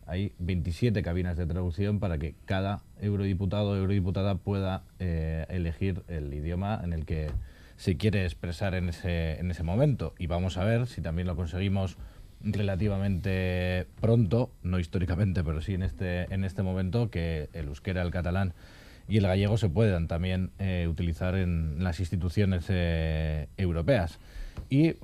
[0.05, 6.33] hay 27 cabinas de traducción para que cada eurodiputado o eurodiputada pueda eh, elegir el
[6.33, 7.31] idioma en el que
[7.77, 10.13] se quiere expresar en ese, en ese momento.
[10.17, 11.97] Y vamos a ver si también lo conseguimos
[12.41, 18.11] relativamente pronto, no históricamente, pero sí en este, en este momento, que el euskera, el
[18.11, 18.53] catalán
[19.07, 24.19] y el gallego se puedan también eh, utilizar en las instituciones eh, europeas.
[24.69, 24.95] Y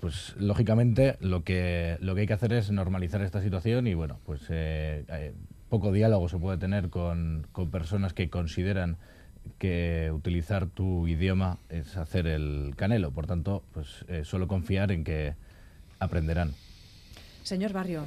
[0.00, 4.18] pues lógicamente lo que lo que hay que hacer es normalizar esta situación y bueno,
[4.26, 5.32] pues eh,
[5.68, 8.96] poco diálogo se puede tener con, con personas que consideran
[9.58, 13.10] que utilizar tu idioma es hacer el canelo.
[13.10, 15.34] Por tanto, pues solo confiar en que
[15.98, 16.52] aprenderán.
[17.42, 18.04] Señor Barrio.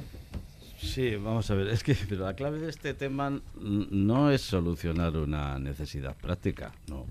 [0.78, 5.16] Sí, vamos a ver, es que pero la clave de este tema no es solucionar
[5.16, 7.06] una necesidad práctica, no.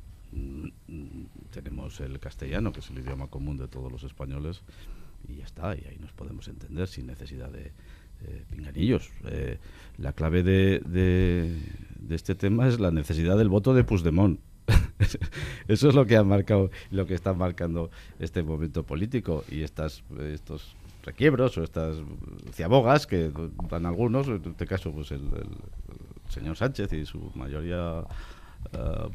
[1.52, 4.62] Tenemos el castellano, que es el idioma común de todos los españoles,
[5.28, 7.72] y ya está, y ahí nos podemos entender sin necesidad de
[8.50, 9.10] pinganillos.
[9.26, 9.58] Eh,
[9.98, 14.40] la clave de, de, este tema es la necesidad del voto de Puigdemont.
[15.68, 20.04] Eso es lo que ha marcado, lo que está marcando este momento político y estas,
[20.20, 21.98] estos requiebros o estas
[22.52, 23.32] ciabogas que
[23.70, 25.22] dan algunos, en este caso pues el,
[26.30, 28.04] señor Sánchez y su mayoría
[28.74, 29.10] eh,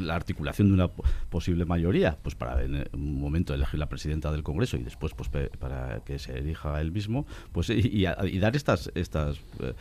[0.00, 4.42] la articulación de una posible mayoría, pues para en un momento elegir la presidenta del
[4.42, 5.28] Congreso y después pues
[5.58, 8.04] para que se elija él mismo, pues y,
[8.38, 9.74] dar estas estas eh,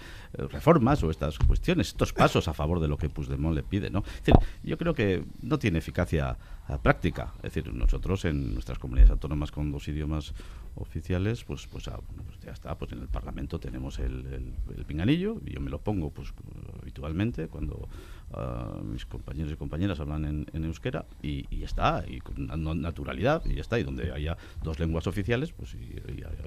[0.49, 4.03] reformas o estas cuestiones, estos pasos a favor de lo que Puigdemont le pide, ¿no?
[4.64, 6.38] yo creo que no tiene eficacia
[6.68, 10.34] eh, práctica, es decir, nosotros en nuestras comunidades autónomas con dos idiomas
[10.76, 14.26] oficiales, pues, pues, ah, pues, ya está, pues en el Parlamento tenemos el,
[14.76, 16.34] el, pinganillo, y yo me lo pongo pues
[16.82, 17.88] habitualmente cuando
[18.83, 23.59] mis compañeros y compañeras hablan en, en euskera, y, y, está, y con naturalidad, y
[23.59, 25.95] está, y donde haya dos lenguas oficiales, pues y,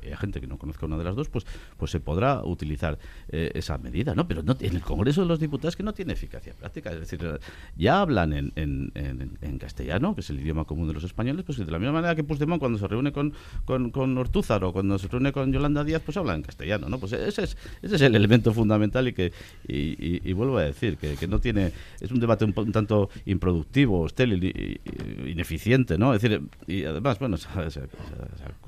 [0.06, 3.50] hay gente que no conozca una de las dos, pues, pues se podrá utilizar eh,
[3.54, 4.26] esa medida, ¿no?
[4.26, 7.40] Pero no, en el Congreso de los Diputados que no tiene eficacia práctica, es decir,
[7.76, 11.58] ya hablan en, en, en, castellano, que es el idioma común de los españoles, pues
[11.58, 13.34] de la misma manera que Puigdemont cuando se reúne con,
[13.64, 16.98] con, con Ortúzar o cuando se reúne con Yolanda Díaz, pues habla en castellano, ¿no?
[16.98, 19.32] Pues ese es, ese es el elemento fundamental y que,
[19.66, 24.80] y, vuelvo a decir, que, que, no tiene, es un debate un, tanto improductivo, estéril,
[25.26, 26.14] ineficiente, ¿no?
[26.14, 27.82] Es decir, y además, bueno, se, se,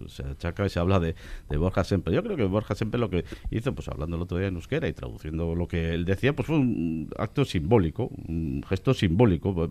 [0.09, 1.15] se, se habla de,
[1.49, 2.15] de, Borja Semper.
[2.15, 4.89] Yo creo que Borja Semper lo que hizo, pues hablando el otro día en euskera
[4.89, 9.71] y traduciendo lo que él decía, pues fue un acto simbólico, un gesto simbólico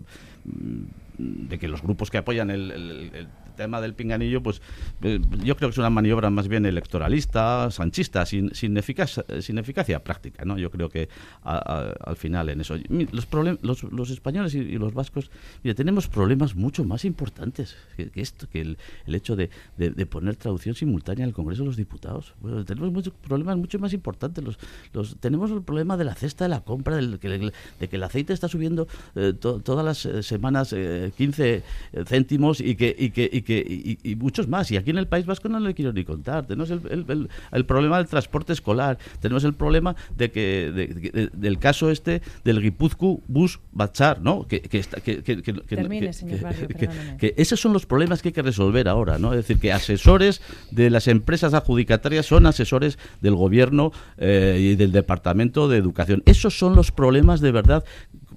[1.18, 3.28] de que los grupos que apoyan el,
[3.60, 4.62] tema del pinganillo, pues
[5.02, 9.58] eh, yo creo que es una maniobra más bien electoralista, sanchista, sin, sin, eficacia, sin
[9.58, 10.46] eficacia práctica.
[10.46, 10.56] ¿no?
[10.56, 11.10] Yo creo que
[11.42, 12.76] al final en eso.
[13.12, 13.28] Los,
[13.60, 15.30] los, los españoles y, los vascos,
[15.62, 18.78] mira, tenemos problemas mucho más importantes que, esto, que el,
[19.14, 22.32] hecho de, de, poner traducción simultánea el Congreso de los Diputados.
[22.66, 24.42] tenemos muchos problemas mucho más importantes.
[24.42, 24.58] Los,
[24.94, 28.32] los, tenemos el problema de la cesta de la compra, del, de que el aceite
[28.32, 30.74] está subiendo eh, todas las eh, semanas.
[31.16, 31.62] 15
[32.06, 34.70] céntimos y que, y que, y que y, muchos más.
[34.70, 36.46] Y aquí en el País Vasco no le quiero ni contar.
[36.46, 42.22] Tenemos el, el, problema del transporte escolar, tenemos el problema de que del caso este
[42.44, 44.46] del Guipuzcu Bus Bachar, ¿no?
[44.46, 44.82] Que, que,
[45.22, 46.68] que, Termine, señor Barrio,
[47.18, 49.32] que, esos son los problemas que hay que resolver ahora, ¿no?
[49.32, 50.40] Es decir, que asesores
[50.70, 56.22] de las empresas adjudicatarias son asesores del gobierno eh, y del Departamento de Educación.
[56.26, 57.84] Esos son los problemas de verdad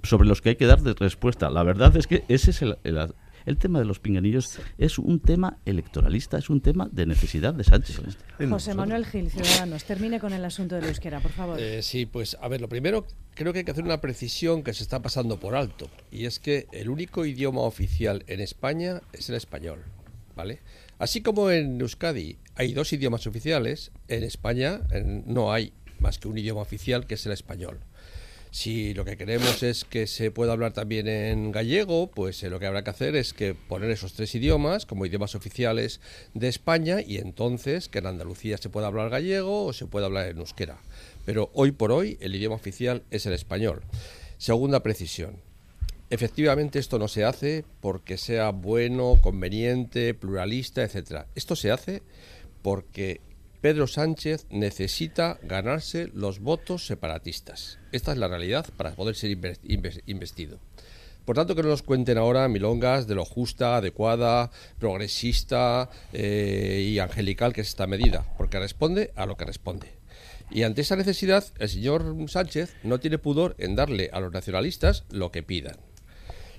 [0.03, 1.49] sobre los que hay que dar respuesta.
[1.49, 3.13] La verdad es que ese es el, el,
[3.57, 8.01] tema de los pinganillos es un tema electoralista, es un tema de necesidad de Sánchez.
[8.49, 11.59] José Manuel Gil, Ciudadanos, termine con el asunto de euskera, por favor.
[11.59, 14.73] Eh, sí, pues a ver, lo primero creo que hay que hacer una precisión que
[14.73, 19.29] se está pasando por alto, y es que el único idioma oficial en España es
[19.29, 19.79] el español,
[20.35, 20.61] ¿vale?
[20.99, 24.81] Así como en Euskadi hay dos idiomas oficiales, en España
[25.25, 27.79] no hay más que un idioma oficial que es el español.
[28.53, 32.59] Si lo que queremos es que se pueda hablar también en gallego, pues eh, lo
[32.59, 35.99] que habrá que hacer es que poner esos tres idiomas como idiomas oficiales
[36.35, 40.27] de España y entonces que en Andalucía se pueda hablar gallego o se pueda hablar
[40.27, 40.77] en euskera.
[41.25, 43.81] Pero hoy por hoy el idioma oficial es el español.
[44.37, 45.37] Segunda precisión.
[46.11, 51.25] Efectivamente esto no se hace porque sea bueno, conveniente, pluralista, etcétera.
[51.33, 52.03] Esto se hace
[52.61, 53.19] porque
[53.63, 57.79] Pedro Sánchez necesita ganarse los votos separatistas.
[57.93, 59.31] Esta es la realidad para poder ser
[59.63, 60.59] investido.
[61.23, 66.99] Por tanto, que no nos cuenten ahora milongas de lo justa, adecuada, progresista eh, y
[66.99, 69.93] angelical que es esta medida, porque responde a lo que responde.
[70.51, 75.05] Y ante esa necesidad, el señor Sánchez no tiene pudor en darle a los nacionalistas
[75.09, 75.77] lo que pidan.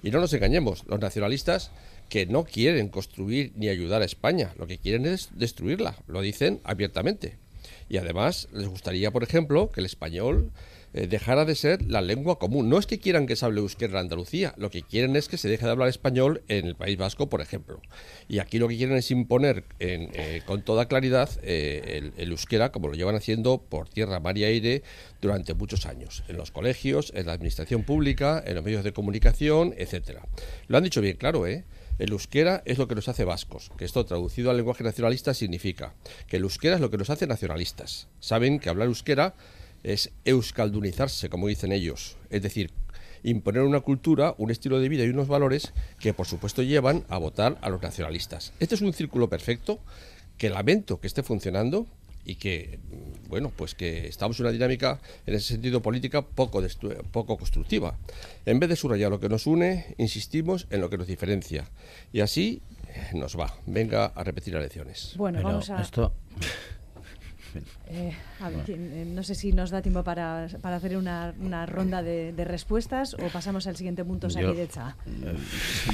[0.03, 1.71] Y no nos engañemos, los nacionalistas
[2.09, 6.61] que no quieren construir ni ayudar a España, lo que quieren es destruirla, lo dicen
[6.65, 7.39] abiertamente.
[7.89, 10.53] Y además les gustaría, por ejemplo, que el español
[10.97, 12.69] eh, dejara de ser la lengua común.
[12.69, 15.37] No es que quieran que se hable euskera en Andalucía, lo que quieren es que
[15.37, 17.83] se deje de hablar español en el País Vasco, por ejemplo.
[18.29, 22.71] Y aquí lo que quieren es imponer eh, con toda claridad eh, el, el, euskera,
[22.71, 24.85] como lo llevan haciendo por tierra, mar y aire
[25.21, 29.75] durante muchos años, en los colegios, en la administración pública, en los medios de comunicación,
[29.77, 30.23] etcétera.
[30.69, 31.65] Lo han dicho bien claro, ¿eh?
[31.97, 35.95] El euskera es lo que nos hace vascos, que esto traducido al lenguaje nacionalista significa
[36.27, 38.09] que el euskera es lo que nos hace nacionalistas.
[38.19, 39.35] Saben que hablar euskera
[39.85, 42.73] es euskaldunizarse, como dicen ellos, es decir,
[43.23, 47.19] imponer una cultura, un estilo de vida y unos valores que por supuesto llevan a
[47.19, 48.53] votar a los nacionalistas.
[48.59, 49.79] Este es un círculo perfecto
[50.37, 51.87] que lamento que esté funcionando,
[52.25, 52.79] y que,
[53.29, 56.63] bueno, pues que estamos en una dinámica en ese sentido política poco,
[57.11, 57.97] poco constructiva.
[58.47, 61.71] En vez de subrayar lo que nos une, insistimos en lo que nos diferencia.
[62.13, 62.63] Y así
[63.13, 63.55] nos va.
[63.67, 65.15] Venga a repetir las lecciones.
[65.17, 65.83] Bueno, vamos a...
[67.89, 68.13] Eh,
[68.69, 72.45] eh, no sé si nos da tiempo para, para hacer una, una ronda de, de,
[72.45, 74.97] respuestas o pasamos al siguiente punto, derecha.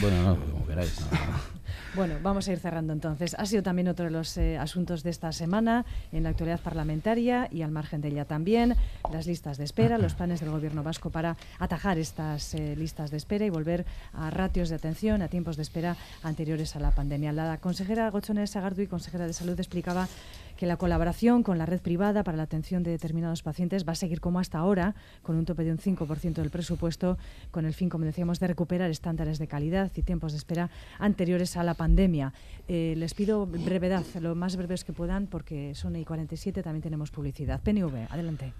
[0.00, 1.00] bueno, no, como queráis.
[1.94, 3.34] Bueno, vamos a ir cerrando entonces.
[3.36, 7.48] Ha sido también otro de los eh, asuntos de esta semana en la actualidad parlamentaria
[7.50, 8.76] y al margen de ella también,
[9.12, 13.16] las listas de espera, los planes del Gobierno vasco para atajar estas eh, listas de
[13.16, 17.32] espera y volver a ratios de atención, a tiempos de espera anteriores a la pandemia.
[17.32, 20.08] La consejera Gochones y consejera de Salud, explicaba
[20.60, 23.94] que la colaboración con la red privada para la atención de determinados pacientes va a
[23.94, 27.16] seguir como hasta ahora, con un tope de un 5% del presupuesto,
[27.50, 31.56] con el fin, como decíamos, de recuperar estándares de calidad y tiempos de espera anteriores
[31.56, 32.34] a la pandemia.
[32.68, 37.10] Eh, les pido brevedad, lo más breves que puedan, porque son y 47 también tenemos
[37.10, 37.62] publicidad.
[37.62, 38.52] PNV, adelante.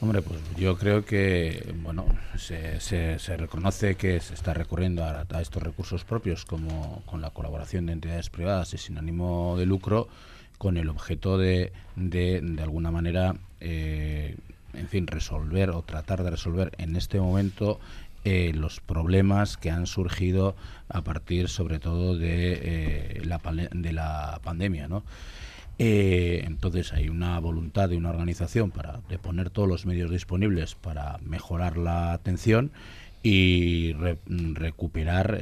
[0.00, 2.06] Hombre, pues yo creo que bueno
[2.38, 7.30] se, se, reconoce que se está recurriendo a, a, estos recursos propios como con la
[7.30, 10.08] colaboración de entidades privadas y sin ánimo de lucro
[10.60, 14.36] con el objeto de, de, de alguna manera, eh,
[14.74, 17.80] en fin, resolver o tratar de resolver en este momento
[18.26, 20.54] eh, los problemas que han surgido
[20.90, 23.40] a partir, sobre todo, de, eh, la,
[23.72, 25.02] de la pandemia, ¿no?
[25.78, 31.16] entonces hay una voluntad de una organización para de poner todos los medios disponibles para
[31.24, 32.70] mejorar la atención
[33.22, 35.40] y recuperar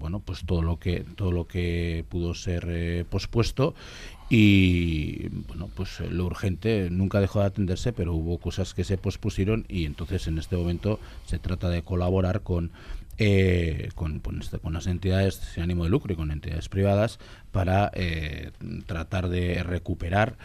[0.00, 3.76] bueno pues todo lo que todo lo que pudo ser pospuesto
[4.28, 8.98] y bueno, pues eh, lo urgente nunca dejó de atenderse, pero hubo cosas que se
[8.98, 12.72] pospusieron y entonces en este momento se trata de colaborar con
[13.18, 17.18] eh, con, este, con, las entidades sin ánimo de lucro y con entidades privadas
[17.50, 18.50] para eh,
[18.84, 20.36] tratar de recuperar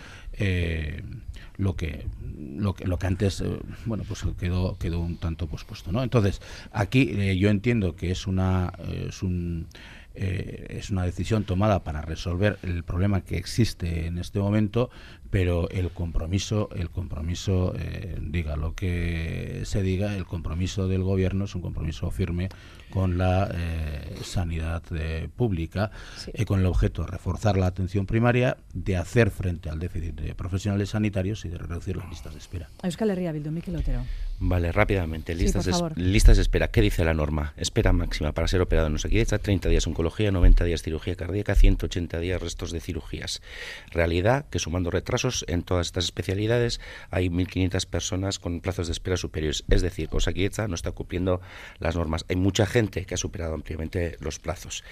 [1.58, 2.06] lo que
[2.38, 3.44] lo que lo que antes
[3.86, 8.72] bueno pues quedó quedó un tanto pospuesto no entonces aquí yo entiendo que es una
[8.90, 9.68] es un
[10.16, 14.90] eh, es una decisión tomada para resolver el problema que existe en este momento,
[15.32, 21.46] pero el compromiso, el compromiso, eh, diga lo que se diga, el compromiso del gobierno
[21.46, 22.50] es un compromiso firme
[22.90, 25.92] con la eh, sanidad eh, pública,
[26.34, 30.36] y con el objeto de reforzar la atención primaria, de hacer frente al déficit de
[30.36, 32.70] profesionales sanitarios y de reducir las listas de espera.
[32.84, 34.04] Euskal Herria Bildu, Miquel Otero.
[34.44, 35.36] Vale, rápidamente.
[35.36, 36.70] Listas, de, listas de espera.
[36.70, 37.54] ¿Qué dice la norma?
[37.58, 42.18] Espera máxima para ser operado en está 30 días oncología, 90 días cirugía cardíaca, 180
[42.18, 43.44] días restos de cirugías.
[43.92, 46.82] Realidad que sumando retrasos en todas estas especialidades
[47.12, 49.64] hay 1.500 personas con plazos de espera superiores.
[49.70, 51.40] Es decir, Osakidecha no está cumpliendo
[51.78, 52.26] las normas.
[52.28, 54.84] Hay mucha gente que ha superado ampliamente los plazos.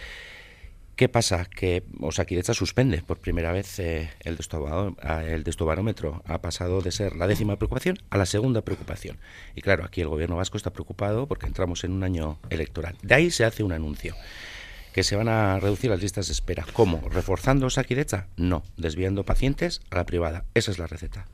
[0.99, 1.45] ¿Qué pasa?
[1.45, 6.21] Que Osakidecha suspende por primera vez eh, el, destobarómetro.
[6.25, 9.17] Ha pasado de ser la décima preocupación a la segunda preocupación.
[9.55, 12.97] Y claro, aquí el gobierno vasco está preocupado porque entramos en un año electoral.
[13.01, 14.13] De ahí se hace un anuncio
[14.91, 16.65] que se van a reducir las listas de espera.
[16.73, 17.01] ¿Cómo?
[17.09, 18.27] ¿Reforzando Osakidecha?
[18.35, 20.43] No, desviando pacientes a la privada.
[20.53, 21.27] Esa es la receta.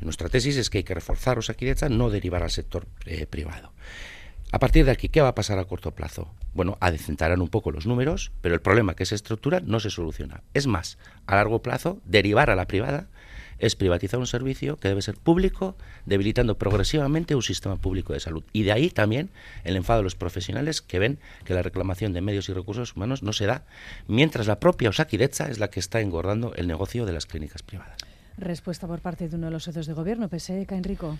[0.00, 3.74] Nuestra tesis es que hay que reforzar Osakidecha, no derivar al sector eh, privado.
[4.54, 6.32] A partir de aquí, ¿qué va a pasar a corto plazo?
[6.52, 10.44] Bueno, adecentarán un poco los números, pero el problema que se estructura no se soluciona.
[10.54, 10.96] Es más,
[11.26, 13.08] a largo plazo, derivar a la privada
[13.58, 15.76] es privatizar un servicio que debe ser público,
[16.06, 18.44] debilitando progresivamente un sistema público de salud.
[18.52, 19.30] Y de ahí también
[19.64, 23.24] el enfado de los profesionales que ven que la reclamación de medios y recursos humanos
[23.24, 23.64] no se da,
[24.06, 27.96] mientras la propia Osakidecha es la que está engordando el negocio de las clínicas privadas.
[28.38, 31.18] Respuesta por parte de uno de los socios de gobierno, PSE, Enrico.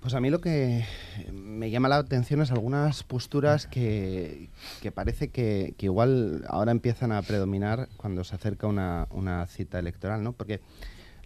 [0.00, 0.84] Pues a mí lo que
[1.30, 4.48] me llama la atención es algunas posturas que,
[4.94, 10.32] parece que, igual ahora empiezan a predominar cuando se acerca una, una, cita electoral, ¿no?
[10.32, 10.60] Porque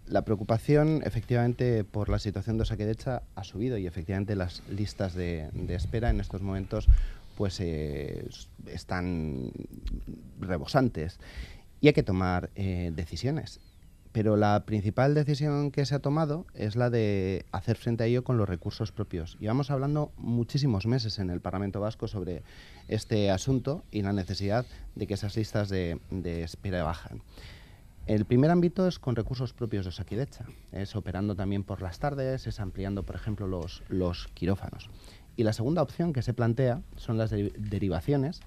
[0.07, 5.51] la preocupación, efectivamente, por la situación de Osaquedecha ha subido y efectivamente las listas de,
[5.69, 6.89] espera en estos momentos
[7.37, 8.29] pues eh,
[8.67, 9.51] están
[10.41, 11.19] rebosantes
[11.81, 13.61] y hay que tomar eh, decisiones
[14.15, 18.23] pero la principal decisión que se ha tomado es la de hacer frente a ello
[18.23, 19.37] con los recursos propios.
[19.41, 22.45] Llevamos hablando muchísimos meses en el Parlamento Vasco sobre
[22.87, 25.99] este asunto y la necesidad de que esas listas de,
[26.45, 27.23] espera bajen.
[28.07, 32.47] El primer ámbito es con recursos propios de Osakidecha, es operando también por las tardes,
[32.47, 34.91] es ampliando, por ejemplo, los, los quirófanos.
[35.35, 38.43] Y la segunda opción que se plantea son las derivaciones,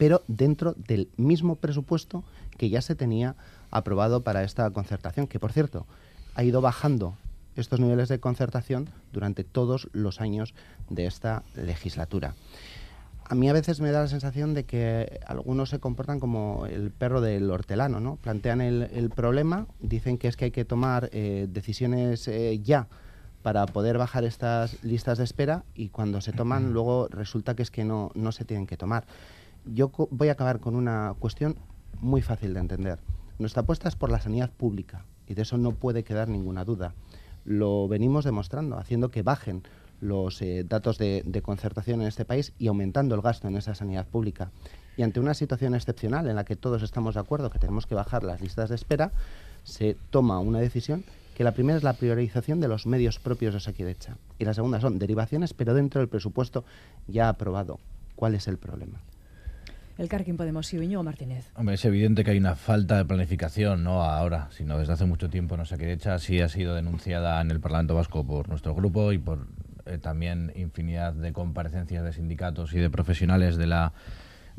[0.00, 2.24] pero dentro del mismo presupuesto
[2.56, 3.36] que ya se tenía
[3.70, 5.86] aprobado para esta concertación, que por cierto
[6.34, 7.16] ha ido bajando
[7.54, 10.54] estos niveles de concertación durante todos los años
[10.88, 12.34] de esta legislatura.
[13.26, 16.92] A mí a veces me da la sensación de que algunos se comportan como el
[16.92, 18.16] perro del hortelano, ¿no?
[18.16, 22.88] Plantean el, problema, dicen que es que hay que tomar eh, decisiones eh, ya
[23.42, 27.70] para poder bajar estas listas de espera y cuando se toman luego resulta que es
[27.70, 29.04] que no, no se tienen que tomar.
[29.72, 31.54] Yo voy a acabar con una cuestión
[32.00, 32.98] muy fácil de entender.
[33.38, 36.92] Nuestra apuesta es por la sanidad pública y de eso no puede quedar ninguna duda.
[37.44, 39.62] Lo venimos demostrando, haciendo que bajen
[40.00, 44.08] los eh, datos de, concertación en este país y aumentando el gasto en esa sanidad
[44.08, 44.50] pública.
[44.96, 47.94] Y ante una situación excepcional en la que todos estamos de acuerdo que tenemos que
[47.94, 49.12] bajar las listas de espera,
[49.62, 51.04] se toma una decisión
[51.36, 54.80] que la primera es la priorización de los medios propios de Saquidecha y la segunda
[54.80, 56.64] son derivaciones, pero dentro del presupuesto
[57.06, 57.78] ya aprobado.
[58.16, 59.00] ¿Cuál es el problema?
[60.00, 61.52] El Carquín Podemos y Íñigo Martínez.
[61.54, 65.28] Hombre, es evidente que hay una falta de planificación, no ahora, sino desde hace mucho
[65.28, 65.56] tiempo.
[65.78, 69.46] Qué hecha sí ha sido denunciada en el Parlamento Vasco por nuestro grupo y por
[69.84, 73.92] eh, también infinidad de comparecencias de sindicatos y de profesionales de la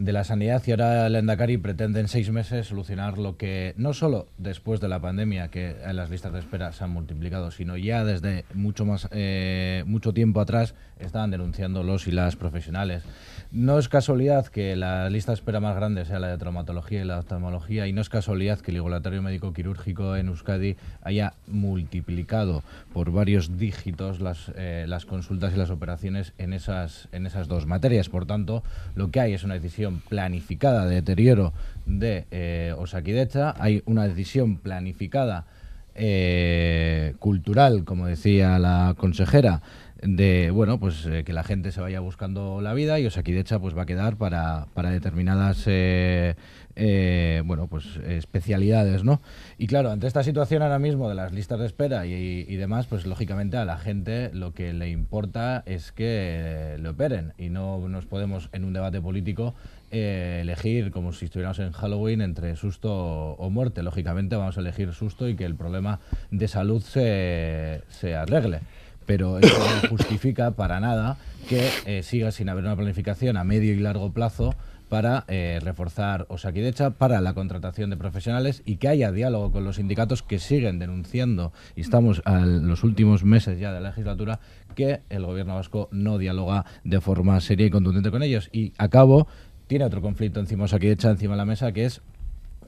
[0.03, 3.93] de la sanidad y ahora el Endacari pretende en seis meses solucionar lo que no
[3.93, 8.03] solo después de la pandemia que las listas de espera se han multiplicado, sino ya
[8.03, 13.03] desde mucho más eh, mucho tiempo atrás estaban denunciando los y las profesionales.
[13.51, 17.05] No es casualidad que la lista de espera más grande sea la de traumatología y
[17.05, 22.63] la oftalmología y no es casualidad que el igualatorio médico quirúrgico en Euskadi haya multiplicado
[22.93, 27.65] por varios dígitos las, eh, las consultas y las operaciones en esas, en esas dos
[27.65, 28.09] materias.
[28.09, 28.63] Por tanto,
[28.95, 31.53] lo que hay es una decisión planificada de deterioro
[31.85, 35.45] de eh, Osakidecha, hay una decisión planificada
[35.93, 39.61] eh, cultural, como decía la consejera,
[40.01, 43.77] de bueno pues eh, que la gente se vaya buscando la vida y Osakidecha pues
[43.77, 46.35] va a quedar para, para determinadas eh,
[47.45, 49.21] bueno pues especialidades no
[49.59, 52.13] y claro ante esta situación ahora mismo de las listas de espera y,
[52.47, 57.33] y, demás pues lógicamente a la gente lo que le importa es que le operen
[57.37, 59.53] y no nos podemos en un debate político
[59.91, 65.27] elegir como si estuviéramos en Halloween entre susto o muerte lógicamente vamos a elegir susto
[65.27, 65.99] y que el problema
[66.31, 68.61] de salud se, se arregle
[69.05, 71.17] pero eso no justifica para nada
[71.49, 74.55] que eh, siga sin haber una planificación a medio y largo plazo
[74.91, 79.77] para eh, reforzar Osakidecha, para la contratación de profesionales y que haya diálogo con los
[79.77, 84.41] sindicatos que siguen denunciando, y estamos en los últimos meses ya de la legislatura,
[84.75, 88.49] que el gobierno vasco no dialoga de forma seria y contundente con ellos.
[88.51, 89.27] Y acabo,
[89.72, 92.01] tiene otro conflicto encima Osakidecha, encima de la mesa, que es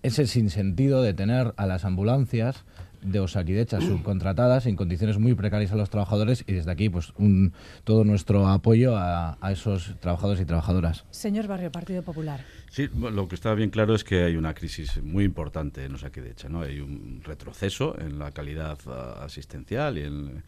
[0.03, 2.63] ese sinsentido de tener a las ambulancias
[3.01, 7.51] de Osakidecha subcontratadas en condiciones muy precarias a los trabajadores y desde aquí pues un,
[7.83, 11.03] todo nuestro apoyo a, a esos trabajadores y trabajadoras.
[11.11, 12.45] Señor Barrio, Partido Popular.
[12.69, 16.47] Sí, lo que está bien claro es que hay una crisis muy importante en Osakidecha,
[16.47, 16.61] ¿no?
[16.61, 20.43] Hay un retroceso en la calidad uh, asistencial y en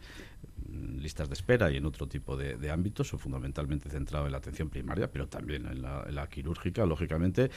[1.06, 4.68] listas de espera y en otro tipo de, ámbitos, o fundamentalmente centrado en la atención
[4.68, 7.48] primaria, pero también en la, quirúrgica, lógicamente,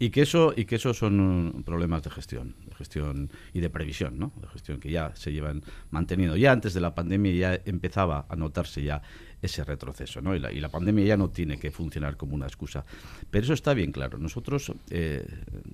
[0.00, 4.18] y que eso y que eso son problemas de gestión, de gestión y de previsión,
[4.18, 4.32] ¿no?
[4.40, 6.36] de gestión que ya se llevan manteniendo.
[6.36, 9.02] Ya antes de la pandemia ya empezaba a notarse ya
[9.40, 10.34] ese retroceso, ¿no?
[10.34, 12.84] Y la, y la pandemia ya no tiene que funcionar como una excusa.
[13.30, 14.18] Pero eso está bien claro.
[14.18, 15.24] Nosotros, eh,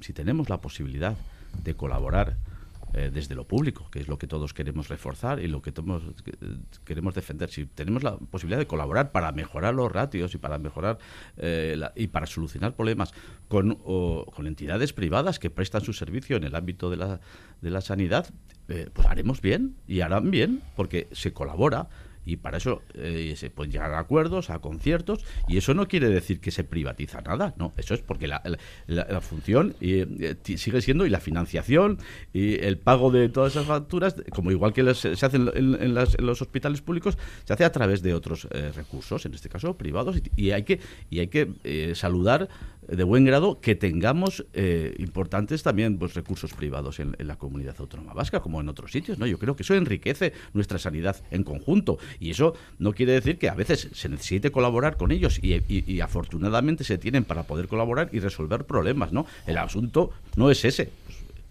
[0.02, 1.16] si tenemos la posibilidad
[1.64, 2.36] de colaborar
[2.94, 6.02] eh, desde lo público, que es lo que todos queremos reforzar y lo que todos
[6.84, 7.50] queremos defender.
[7.50, 10.98] Si tenemos la posibilidad de colaborar para mejorar los ratios y para mejorar
[11.36, 13.14] eh, y para solucionar problemas
[13.48, 17.20] con, o, con entidades privadas que prestan su servicio en el ámbito de la,
[17.60, 18.26] de la sanidad,
[18.68, 21.88] eh, pues haremos bien y harán bien porque se colabora
[22.24, 26.08] y para eso eh, se pueden llegar a acuerdos, a conciertos, y eso no quiere
[26.08, 28.40] decir que se privatiza nada, no, eso es porque la,
[29.20, 31.98] función eh, sigue siendo y la financiación
[32.32, 35.94] y el pago de todas esas facturas, como igual que les, se hace en, en,
[35.94, 39.48] las, en, los hospitales públicos, se hace a través de otros eh, recursos, en este
[39.48, 42.48] caso privados, y, y, hay que, y hay que eh, saludar
[42.88, 48.12] de buen grado que tengamos eh, importantes también pues, recursos privados en, la comunidad autónoma
[48.12, 49.18] vasca, como en otros sitios.
[49.18, 49.26] ¿no?
[49.26, 51.98] Yo creo que eso enriquece nuestra sanidad en conjunto.
[52.18, 56.00] Y eso no quiere decir que a veces se necesite colaborar con ellos y, y
[56.00, 59.12] afortunadamente se tienen para poder colaborar y resolver problemas.
[59.12, 59.26] ¿no?
[59.46, 60.90] El asunto no es ese.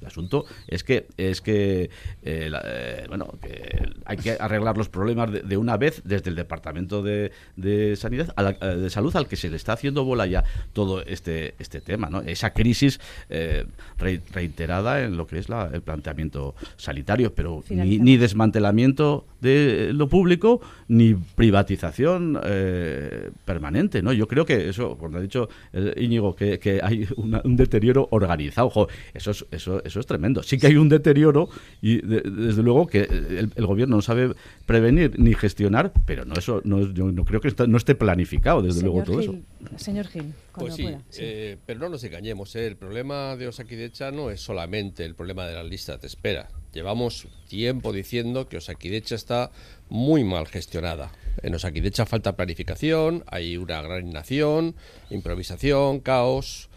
[0.02, 1.90] El asunto es que es que
[2.24, 6.30] eh, la, eh, bueno que hay que arreglar los problemas de, de una vez desde
[6.30, 9.74] el departamento de, de sanidad a la, eh, de salud al que se le está
[9.74, 10.44] haciendo bola ya
[10.74, 12.22] todo este este tema, ¿no?
[12.22, 13.00] Esa crisis
[13.30, 13.66] eh,
[13.98, 19.92] re, reiterada en lo que es la, el planteamiento sanitario, pero ni, ni, desmantelamiento de
[19.94, 24.14] lo público ni privatización eh, permanente, ¿no?
[24.14, 25.50] Yo creo que eso, cuando ha dicho
[25.98, 30.44] Íñigo que, que hay una, un deterioro organizado, ojo, eso es, eso eso es tremendo.
[30.44, 31.50] Sí que hay un deterioro
[31.82, 34.34] y de, desde luego que el, el, gobierno no sabe
[34.66, 38.62] prevenir ni gestionar, pero no eso no, yo no creo que está, no esté planificado
[38.62, 39.40] desde señor luego todo Gil, eso.
[39.78, 41.22] Señor Gil, pues sí, pueda, sí.
[41.24, 42.68] Eh, pero no nos engañemos, ¿eh?
[42.68, 46.50] el problema de Osakidecha no es solamente el problema de las listas de espera.
[46.74, 49.52] Llevamos tiempo diciendo que Osakidecha está
[49.90, 51.12] muy mal gestionada.
[51.44, 54.76] En Osakidecha falta planificación, hay una gran inacción,
[55.10, 56.70] improvisación, caos.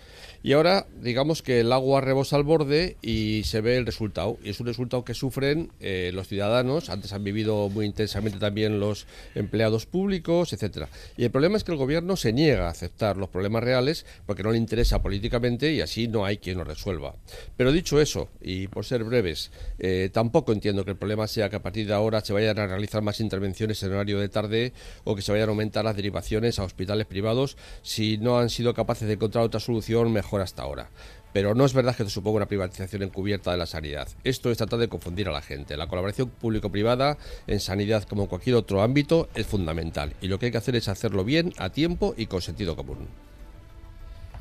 [0.44, 4.36] Y ahora, digamos que el agua rebosa al borde y se ve el resultado.
[4.44, 6.90] Y es un resultado que sufren eh, los ciudadanos.
[6.90, 10.90] Antes han vivido muy intensamente también los empleados públicos, etcétera.
[11.16, 14.42] Y el problema es que el gobierno se niega a aceptar los problemas reales porque
[14.42, 17.14] no le interesa políticamente y así no hay quien los resuelva.
[17.56, 21.56] Pero dicho eso, y por ser breves, eh, tampoco entiendo que el problema sea que
[21.56, 24.74] a partir de ahora se vayan a realizar más intervenciones en horario de tarde
[25.04, 28.74] o que se vayan a aumentar las derivaciones a hospitales privados si no han sido
[28.74, 30.90] capaces de encontrar otra solución mejor hasta ahora.
[31.32, 34.06] Pero no es verdad que esto suponga una privatización encubierta de la sanidad.
[34.22, 35.76] Esto es tratar de confundir a la gente.
[35.76, 37.18] La colaboración público-privada
[37.48, 40.14] en sanidad, como en cualquier otro ámbito, es fundamental.
[40.20, 43.08] Y lo que hay que hacer es hacerlo bien, a tiempo y con sentido común.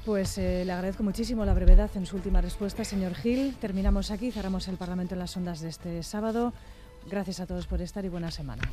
[0.06, 3.56] Pues eh, le agradezco muchísimo la brevedad en su última respuesta, señor Gil.
[3.60, 6.54] Terminamos aquí, cerramos el Parlamento en las ondas de este sábado.
[7.10, 8.64] Gracias a todos por estar y buena semana.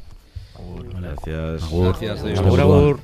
[1.01, 1.71] Gracias.
[1.71, 2.39] Gracias.
[2.39, 3.01] Agur.